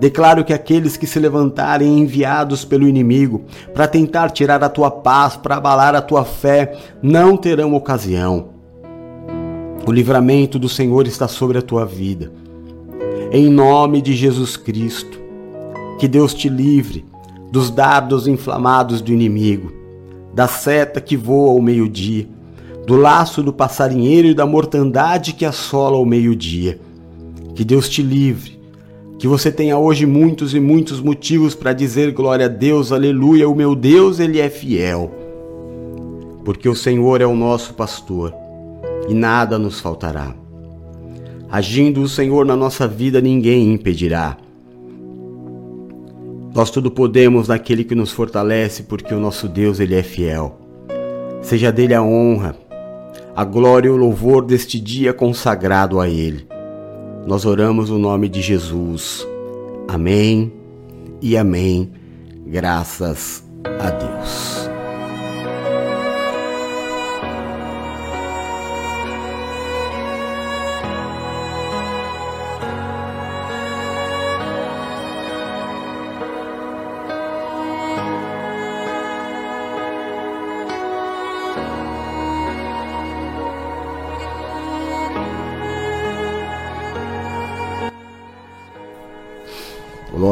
Declaro 0.00 0.44
que 0.44 0.52
aqueles 0.52 0.96
que 0.96 1.06
se 1.06 1.18
levantarem 1.18 1.98
enviados 1.98 2.64
pelo 2.64 2.86
inimigo 2.86 3.42
para 3.72 3.86
tentar 3.86 4.30
tirar 4.30 4.62
a 4.62 4.68
tua 4.68 4.90
paz, 4.90 5.36
para 5.36 5.56
abalar 5.56 5.94
a 5.94 6.02
tua 6.02 6.24
fé, 6.24 6.76
não 7.02 7.36
terão 7.36 7.74
ocasião. 7.74 8.48
O 9.86 9.92
livramento 9.92 10.58
do 10.58 10.68
Senhor 10.68 11.06
está 11.06 11.28
sobre 11.28 11.58
a 11.58 11.62
tua 11.62 11.84
vida. 11.84 12.32
Em 13.30 13.48
nome 13.48 14.00
de 14.00 14.14
Jesus 14.14 14.56
Cristo, 14.56 15.20
que 15.98 16.08
Deus 16.08 16.34
te 16.34 16.48
livre 16.48 17.04
dos 17.54 17.70
dardos 17.70 18.26
inflamados 18.26 19.00
do 19.00 19.12
inimigo, 19.12 19.72
da 20.34 20.48
seta 20.48 21.00
que 21.00 21.16
voa 21.16 21.52
ao 21.52 21.62
meio-dia, 21.62 22.26
do 22.84 22.96
laço 22.96 23.44
do 23.44 23.52
passarinheiro 23.52 24.26
e 24.26 24.34
da 24.34 24.44
mortandade 24.44 25.34
que 25.34 25.44
assola 25.44 25.96
o 25.96 26.04
meio-dia. 26.04 26.80
Que 27.54 27.64
Deus 27.64 27.88
te 27.88 28.02
livre, 28.02 28.58
que 29.20 29.28
você 29.28 29.52
tenha 29.52 29.78
hoje 29.78 30.04
muitos 30.04 30.52
e 30.52 30.58
muitos 30.58 31.00
motivos 31.00 31.54
para 31.54 31.72
dizer 31.72 32.10
glória 32.10 32.46
a 32.46 32.48
Deus, 32.48 32.90
aleluia, 32.90 33.48
o 33.48 33.54
meu 33.54 33.76
Deus, 33.76 34.18
ele 34.18 34.40
é 34.40 34.50
fiel. 34.50 35.12
Porque 36.44 36.68
o 36.68 36.74
Senhor 36.74 37.20
é 37.20 37.26
o 37.26 37.36
nosso 37.36 37.72
pastor 37.74 38.34
e 39.08 39.14
nada 39.14 39.60
nos 39.60 39.78
faltará. 39.78 40.34
Agindo 41.48 42.02
o 42.02 42.08
Senhor 42.08 42.44
na 42.44 42.56
nossa 42.56 42.88
vida, 42.88 43.20
ninguém 43.20 43.72
impedirá. 43.72 44.38
Nós 46.54 46.70
tudo 46.70 46.88
podemos 46.88 47.48
naquele 47.48 47.82
que 47.82 47.96
nos 47.96 48.12
fortalece, 48.12 48.84
porque 48.84 49.12
o 49.12 49.18
nosso 49.18 49.48
Deus 49.48 49.80
ele 49.80 49.96
é 49.96 50.04
fiel. 50.04 50.60
Seja 51.42 51.72
dele 51.72 51.94
a 51.94 52.02
honra, 52.02 52.56
a 53.34 53.44
glória 53.44 53.88
e 53.88 53.90
o 53.90 53.96
louvor 53.96 54.44
deste 54.44 54.78
dia 54.78 55.12
consagrado 55.12 56.00
a 56.00 56.08
Ele. 56.08 56.46
Nós 57.26 57.44
oramos 57.44 57.90
o 57.90 57.94
no 57.94 57.98
nome 57.98 58.28
de 58.28 58.40
Jesus. 58.40 59.26
Amém 59.88 60.52
e 61.20 61.36
amém. 61.36 61.90
Graças 62.46 63.42
a 63.80 63.90
Deus. 63.90 64.73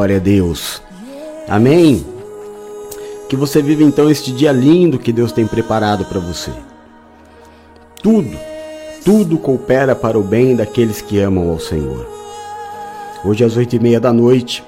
Glória 0.02 0.16
a 0.16 0.18
Deus. 0.18 0.82
Amém. 1.48 2.04
Que 3.28 3.36
você 3.36 3.62
viva 3.62 3.84
então 3.84 4.10
este 4.10 4.32
dia 4.32 4.50
lindo 4.50 4.98
que 4.98 5.12
Deus 5.12 5.30
tem 5.30 5.46
preparado 5.46 6.04
para 6.06 6.18
você. 6.18 6.50
Tudo, 8.02 8.36
tudo 9.04 9.38
coopera 9.38 9.94
para 9.94 10.18
o 10.18 10.22
bem 10.24 10.56
daqueles 10.56 11.00
que 11.00 11.20
amam 11.20 11.48
ao 11.48 11.60
Senhor. 11.60 12.04
Hoje 13.24 13.44
às 13.44 13.56
oito 13.56 13.76
e 13.76 13.78
meia 13.78 14.00
da 14.00 14.12
noite, 14.12 14.64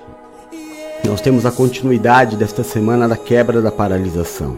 nós 1.05 1.21
temos 1.21 1.45
a 1.45 1.51
continuidade 1.51 2.37
desta 2.37 2.63
semana 2.63 3.09
da 3.09 3.17
quebra 3.17 3.61
da 3.61 3.73
paralisação. 3.73 4.57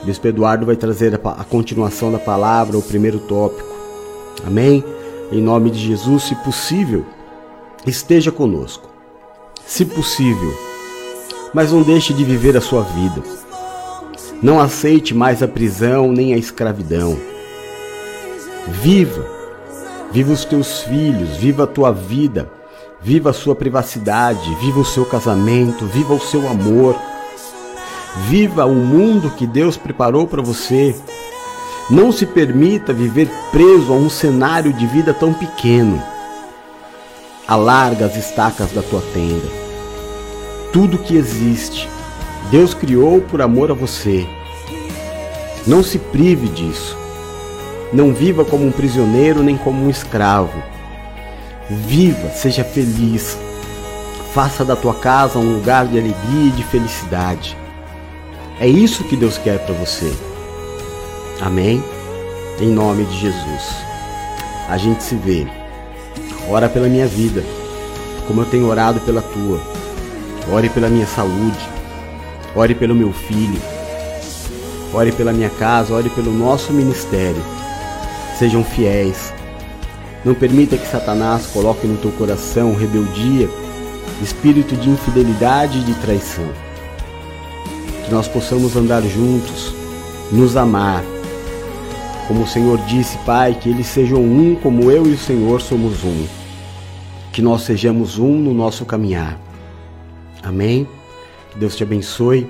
O 0.00 0.06
Bispo 0.06 0.28
Eduardo 0.28 0.64
vai 0.64 0.76
trazer 0.76 1.12
a 1.12 1.42
continuação 1.42 2.12
da 2.12 2.20
palavra, 2.20 2.78
o 2.78 2.82
primeiro 2.82 3.18
tópico. 3.18 3.74
Amém? 4.46 4.84
Em 5.32 5.42
nome 5.42 5.72
de 5.72 5.78
Jesus, 5.80 6.22
se 6.22 6.36
possível, 6.36 7.04
esteja 7.84 8.30
conosco 8.30 8.93
se 9.66 9.84
possível, 9.84 10.52
mas 11.52 11.72
não 11.72 11.82
deixe 11.82 12.12
de 12.12 12.24
viver 12.24 12.56
a 12.56 12.60
sua 12.60 12.82
vida. 12.82 13.22
Não 14.42 14.60
aceite 14.60 15.14
mais 15.14 15.42
a 15.42 15.48
prisão 15.48 16.12
nem 16.12 16.34
a 16.34 16.36
escravidão. 16.36 17.18
Viva, 18.68 19.24
viva 20.12 20.32
os 20.32 20.44
teus 20.44 20.82
filhos, 20.82 21.36
viva 21.36 21.64
a 21.64 21.66
tua 21.66 21.92
vida, 21.92 22.50
viva 23.00 23.30
a 23.30 23.34
sua 23.34 23.54
privacidade, 23.54 24.54
viva 24.56 24.80
o 24.80 24.84
seu 24.84 25.04
casamento, 25.04 25.86
viva 25.86 26.14
o 26.14 26.20
seu 26.20 26.48
amor. 26.48 26.96
Viva 28.28 28.64
o 28.64 28.74
mundo 28.74 29.30
que 29.30 29.46
Deus 29.46 29.76
preparou 29.76 30.26
para 30.26 30.40
você. 30.40 30.94
Não 31.90 32.12
se 32.12 32.24
permita 32.24 32.92
viver 32.92 33.28
preso 33.50 33.92
a 33.92 33.96
um 33.96 34.08
cenário 34.08 34.72
de 34.72 34.86
vida 34.86 35.12
tão 35.12 35.34
pequeno. 35.34 36.00
Alarga 37.46 38.06
as 38.06 38.16
estacas 38.16 38.72
da 38.72 38.80
tua 38.80 39.02
tenda. 39.12 39.46
Tudo 40.72 40.96
que 40.96 41.14
existe, 41.14 41.86
Deus 42.50 42.72
criou 42.72 43.20
por 43.20 43.42
amor 43.42 43.70
a 43.70 43.74
você. 43.74 44.26
Não 45.66 45.82
se 45.82 45.98
prive 45.98 46.48
disso. 46.48 46.96
Não 47.92 48.14
viva 48.14 48.46
como 48.46 48.66
um 48.66 48.72
prisioneiro 48.72 49.42
nem 49.42 49.58
como 49.58 49.84
um 49.84 49.90
escravo. 49.90 50.62
Viva, 51.68 52.30
seja 52.30 52.64
feliz. 52.64 53.36
Faça 54.32 54.64
da 54.64 54.74
tua 54.74 54.94
casa 54.94 55.38
um 55.38 55.56
lugar 55.56 55.86
de 55.86 55.98
alegria 55.98 56.48
e 56.48 56.50
de 56.50 56.64
felicidade. 56.64 57.56
É 58.58 58.66
isso 58.66 59.04
que 59.04 59.16
Deus 59.16 59.36
quer 59.36 59.58
para 59.58 59.74
você. 59.74 60.10
Amém? 61.42 61.84
Em 62.58 62.68
nome 62.68 63.04
de 63.04 63.18
Jesus. 63.18 63.76
A 64.66 64.78
gente 64.78 65.02
se 65.02 65.14
vê. 65.14 65.46
Ora 66.48 66.68
pela 66.68 66.88
minha 66.88 67.06
vida, 67.06 67.42
como 68.26 68.42
eu 68.42 68.46
tenho 68.46 68.68
orado 68.68 69.00
pela 69.00 69.22
tua. 69.22 69.60
Ore 70.52 70.68
pela 70.68 70.88
minha 70.88 71.06
saúde. 71.06 71.58
Ore 72.54 72.74
pelo 72.74 72.94
meu 72.94 73.12
filho. 73.12 73.60
Ore 74.92 75.10
pela 75.10 75.32
minha 75.32 75.50
casa, 75.50 75.94
ore 75.94 76.10
pelo 76.10 76.32
nosso 76.32 76.72
ministério. 76.72 77.42
Sejam 78.38 78.62
fiéis. 78.62 79.32
Não 80.24 80.34
permita 80.34 80.76
que 80.76 80.86
Satanás 80.86 81.46
coloque 81.46 81.86
no 81.86 81.96
teu 81.96 82.10
coração 82.12 82.74
rebeldia, 82.74 83.48
espírito 84.22 84.76
de 84.76 84.88
infidelidade 84.88 85.78
e 85.78 85.82
de 85.82 85.94
traição. 85.94 86.48
Que 88.04 88.12
nós 88.12 88.28
possamos 88.28 88.76
andar 88.76 89.02
juntos, 89.02 89.74
nos 90.30 90.56
amar. 90.56 91.02
Como 92.26 92.44
o 92.44 92.46
Senhor 92.46 92.78
disse, 92.86 93.18
Pai, 93.18 93.54
que 93.54 93.68
eles 93.68 93.86
sejam 93.86 94.20
um 94.22 94.54
como 94.56 94.90
eu 94.90 95.06
e 95.06 95.12
o 95.12 95.18
Senhor 95.18 95.60
somos 95.60 96.02
um. 96.04 96.26
Que 97.32 97.42
nós 97.42 97.62
sejamos 97.62 98.18
um 98.18 98.32
no 98.36 98.54
nosso 98.54 98.86
caminhar. 98.86 99.38
Amém? 100.42 100.88
Que 101.50 101.58
Deus 101.58 101.76
te 101.76 101.82
abençoe. 101.82 102.48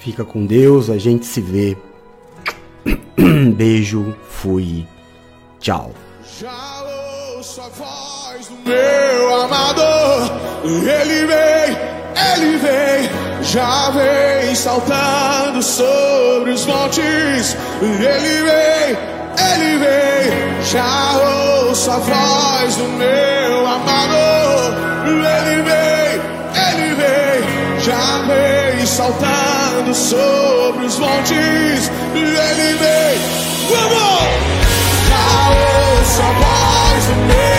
Fica 0.00 0.24
com 0.24 0.44
Deus, 0.44 0.90
a 0.90 0.98
gente 0.98 1.24
se 1.24 1.40
vê. 1.40 1.76
Beijo, 3.56 4.14
fui. 4.28 4.86
Tchau. 5.60 5.92
Já 6.40 6.82
ouço 7.36 7.60
a 7.60 7.68
voz 7.68 8.48
do 8.48 8.56
meu. 8.68 9.04
Ele 10.64 11.26
vem, 11.26 11.76
ele 12.32 12.53
já 13.54 13.88
vem 13.90 14.52
saltando 14.56 15.62
sobre 15.62 16.50
os 16.50 16.66
montes. 16.66 17.56
Ele 17.80 18.42
vem, 18.42 18.98
ele 19.52 19.78
vem, 19.78 20.62
já 20.64 21.68
ouço 21.68 21.88
a 21.88 21.98
voz 21.98 22.76
do 22.76 22.84
meu 22.84 23.66
amador. 23.66 24.74
Ele 25.06 25.62
vem, 25.62 26.20
ele 26.66 26.94
vem, 26.96 27.80
já 27.80 28.22
vem 28.26 28.84
saltando 28.86 29.94
sobre 29.94 30.86
os 30.86 30.98
montes. 30.98 31.92
Ele 32.12 32.74
vem, 32.74 33.18
vamos! 33.68 34.34
Já 35.08 36.00
ouço 36.00 36.22
a 36.22 36.32
voz 36.42 37.04
do 37.06 37.14
meu 37.14 37.54